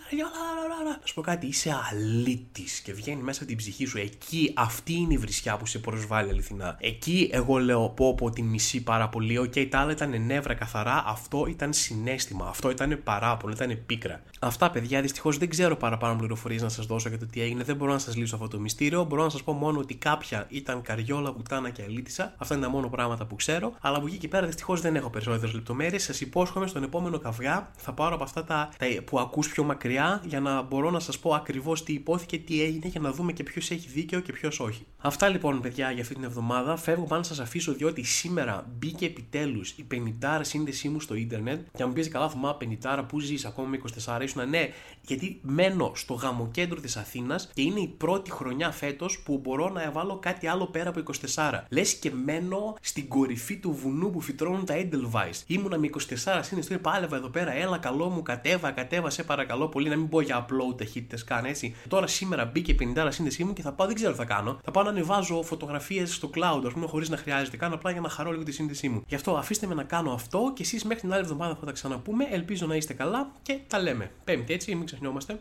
να 0.84 1.00
σου 1.04 1.14
πω 1.14 1.22
κάτι, 1.22 1.48
είσαι 1.48 1.76
αλήτης 1.92 2.80
και 2.80 2.94
βγαίνει 2.94 3.22
μέσα 3.22 3.40
από 3.40 3.48
την 3.48 3.58
ψυχή 3.58 3.86
σου. 3.86 3.98
Εκεί 3.98 4.54
αυτή 4.56 4.94
είναι 4.94 5.14
η 5.14 5.18
βρισιά 5.18 5.58
που 5.58 5.66
σε 5.66 5.80
προσβάλλει 5.80 6.30
αληθινά. 6.30 6.78
Εκεί 6.80 7.30
εγώ 7.32 7.58
λέω 7.58 7.90
πω 7.90 8.16
πω 8.16 8.30
τη 8.30 8.46
μισεί 8.46 8.84
πάρα 8.84 9.10
πολύ. 9.10 9.38
OK, 9.38 9.52
okay, 9.56 9.68
τα 9.70 9.80
άλλα 9.80 9.92
ήταν 9.92 10.26
νεύρα 10.26 10.54
καθαρά. 10.54 11.04
Αυτό 11.08 11.46
ήταν 11.50 11.74
συναίσθημα. 11.74 12.48
Αυτό 12.48 12.70
ήταν 12.70 13.00
παράπονο, 13.04 13.54
ήταν 13.54 13.80
πίκρα. 13.86 14.22
Αυτά 14.40 14.72
παιδιά 14.72 15.02
δυστυχώς 15.02 15.38
δεν 15.38 15.50
ξέρω 15.50 15.76
παραπάνω 15.76 16.18
πληροφορίες 16.18 16.62
να 16.62 16.70
σας 16.70 16.86
δώσω 16.86 17.10
για 17.10 17.20
το 17.20 17.26
τι 17.26 17.42
έγινε. 17.42 17.64
Δεν 17.64 17.76
μπορώ 17.76 17.92
να 17.92 18.00
σας 18.00 18.16
λύσω 18.16 18.36
αυτό 18.36 18.48
το 18.48 18.60
μυστήριο. 18.60 19.04
Μπορώ 19.04 19.24
να 19.24 19.30
σας 19.30 19.44
πω 19.44 19.54
μόνο 19.54 19.80
ότι 19.80 19.96
κάποια 19.96 20.46
ήταν 20.50 20.82
καριόλα, 20.82 21.32
βουτάνα 21.32 21.70
και 21.70 21.82
αλήτησα. 21.82 22.34
Αυτά 22.38 22.56
είναι 22.56 22.64
τα 22.64 22.70
μόνο 22.70 22.88
πράγματα 22.88 23.26
που 23.26 23.36
ξέρω. 23.36 23.74
Αλλά 23.82 23.98
από 23.98 24.08
εκεί 24.08 24.18
και 24.18 24.28
πέρα 24.28 24.46
δυστυχώς 24.46 24.82
δεν 24.82 24.96
έχω 24.96 25.03
περισσότερες 25.10 25.54
λεπτομέρειες. 25.54 26.04
Σας 26.04 26.22
υπόσχομαι 26.22 26.68
στον 26.68 26.84
επόμενο 26.84 27.20
καυγά 27.20 27.72
θα 27.76 27.94
πάρω 27.94 28.16
από 28.16 28.24
αυτά 28.24 28.44
τα, 28.44 28.70
τα 28.78 28.86
που 29.06 29.20
ακούς 29.20 29.50
πιο 29.50 29.64
μακριά 29.64 30.22
για 30.26 30.40
να 30.40 30.62
μπορώ 30.62 30.90
να 30.92 31.00
σας 31.00 31.20
πω 31.20 31.34
ακριβώς 31.34 31.84
τι 31.84 31.94
υπόθηκε, 31.94 32.38
τι 32.38 32.64
έγινε 32.64 32.88
για 32.88 33.00
να 33.00 33.12
δούμε 33.12 33.32
και 33.32 33.44
ποιος 33.44 33.72
έχει 33.72 33.88
δίκαιο 33.90 34.20
και 34.20 34.32
ποιος 34.32 34.60
όχι. 34.60 34.86
Αυτά 34.98 35.28
λοιπόν, 35.28 35.62
παιδιά, 35.62 35.92
για 35.92 36.02
αυτή 36.02 36.14
την 36.14 36.24
εβδομάδα. 36.24 36.76
Φεύγω 36.76 37.04
πάνω 37.04 37.22
να 37.22 37.28
σας 37.28 37.40
αφήσω 37.40 37.74
διότι 37.74 38.04
σήμερα 38.04 38.66
μπήκε 38.78 39.06
επιτέλους 39.06 39.70
η 39.70 39.88
50 39.92 40.40
σύνδεσή 40.42 40.90
μου 40.90 41.00
στο 41.00 41.16
ίντερνετ. 41.16 41.68
Και 41.78 41.84
αν 41.84 41.88
μου 41.90 41.96
πεις 41.96 42.08
καλά, 42.08 42.30
Θωμά, 42.30 42.58
50 42.84 43.06
που 43.08 43.20
ζεις 43.20 43.46
ακόμα 43.46 43.68
με 43.68 43.80
24, 44.06 44.22
ήσουν 44.24 44.50
ναι, 44.50 44.70
γιατί 45.02 45.40
μένω 45.42 45.92
στο 45.96 46.14
γαμοκέντρο 46.14 46.80
της 46.80 46.98
Αθήνας 46.98 47.50
και 47.54 47.62
είναι 47.62 47.80
η 47.80 47.88
πρώτη 47.88 48.32
χρονιά 48.32 48.72
φέτος 48.72 49.22
που 49.26 49.38
μπορώ 49.38 49.70
να 49.70 49.92
βάλω 49.92 50.18
κάτι 50.18 50.48
άλλο 50.48 50.66
πέρα 50.66 50.90
από 50.90 51.02
24. 51.36 51.64
Λες 51.70 51.96
και 51.96 52.12
μένω 52.12 52.76
στην 52.82 53.08
κορυφή 53.08 53.58
του 53.58 53.74
βουνού 53.74 54.12
που 54.12 54.22
φυτρώνουν 54.22 54.66
τα 54.66 54.78
Edelweiss. 54.94 55.42
Ήμουνα 55.48 55.78
με 55.78 55.90
24 56.26 56.40
σύνδεση, 56.42 56.78
πάλευα 56.78 57.16
εδώ 57.16 57.28
πέρα, 57.28 57.54
έλα 57.54 57.78
καλό 57.78 58.10
μου, 58.10 58.22
κατέβα, 58.22 58.72
κατέβα, 58.72 59.10
σε 59.10 59.24
παρακαλώ 59.24 59.68
πολύ 59.68 59.90
να 59.90 59.96
μην 59.96 60.10
πω 60.10 60.22
για 60.22 60.46
upload 60.46 60.78
ταχύτητε 60.78 61.24
καν 61.26 61.46
έτσι. 61.46 61.76
Τώρα 61.88 62.08
σήμερα 62.08 62.46
μπήκε 62.46 62.76
50 62.96 63.08
σύνδεσή 63.10 63.44
μου 63.44 63.54
και 63.54 63.62
θα 63.62 63.72
πάω, 63.72 63.88
δεν 63.88 63.96
ξέρω 63.96 64.12
τι 64.12 64.18
θα 64.18 64.26
κάνω. 64.26 64.60
Θα 64.64 64.72
πάω 64.72 64.84
να 64.84 64.90
ανεβάζω 64.90 65.44
φωτογραφίες 65.44 66.14
στο 66.14 66.30
cloud, 66.36 66.62
ας 66.66 66.74
πούμε, 66.74 66.88
χωρίς 66.88 67.10
να 67.10 67.18
χρειάζεται 67.18 67.58
καν, 67.58 67.74
απλά 67.74 67.92
για 67.92 68.02
να 68.02 68.10
χαρώ 68.10 68.32
λίγο 68.32 68.44
τη 68.44 68.52
σύνδεσή 68.52 68.90
μου. 68.90 69.04
Γι' 69.08 69.16
αυτό 69.16 69.36
αφήστε 69.36 69.68
με 69.68 69.74
να 69.74 69.84
κάνω 69.84 70.12
αυτό 70.12 70.52
και 70.56 70.64
εσείς 70.64 70.84
μέχρι 70.84 71.02
την 71.02 71.14
άλλη 71.14 71.22
εβδομάδα 71.22 71.56
θα 71.56 71.66
τα 71.66 71.72
ξαναπούμε. 71.72 72.28
Ελπίζω 72.32 72.66
να 72.66 72.76
είστε 72.76 72.94
καλά 72.94 73.32
και 73.42 73.60
τα 73.68 73.80
λέμε. 73.80 74.12
Πέμπτη 74.24 74.54
έτσι, 74.54 74.76
μην 74.76 74.86
ξεχνιόμαστε. 74.86 75.40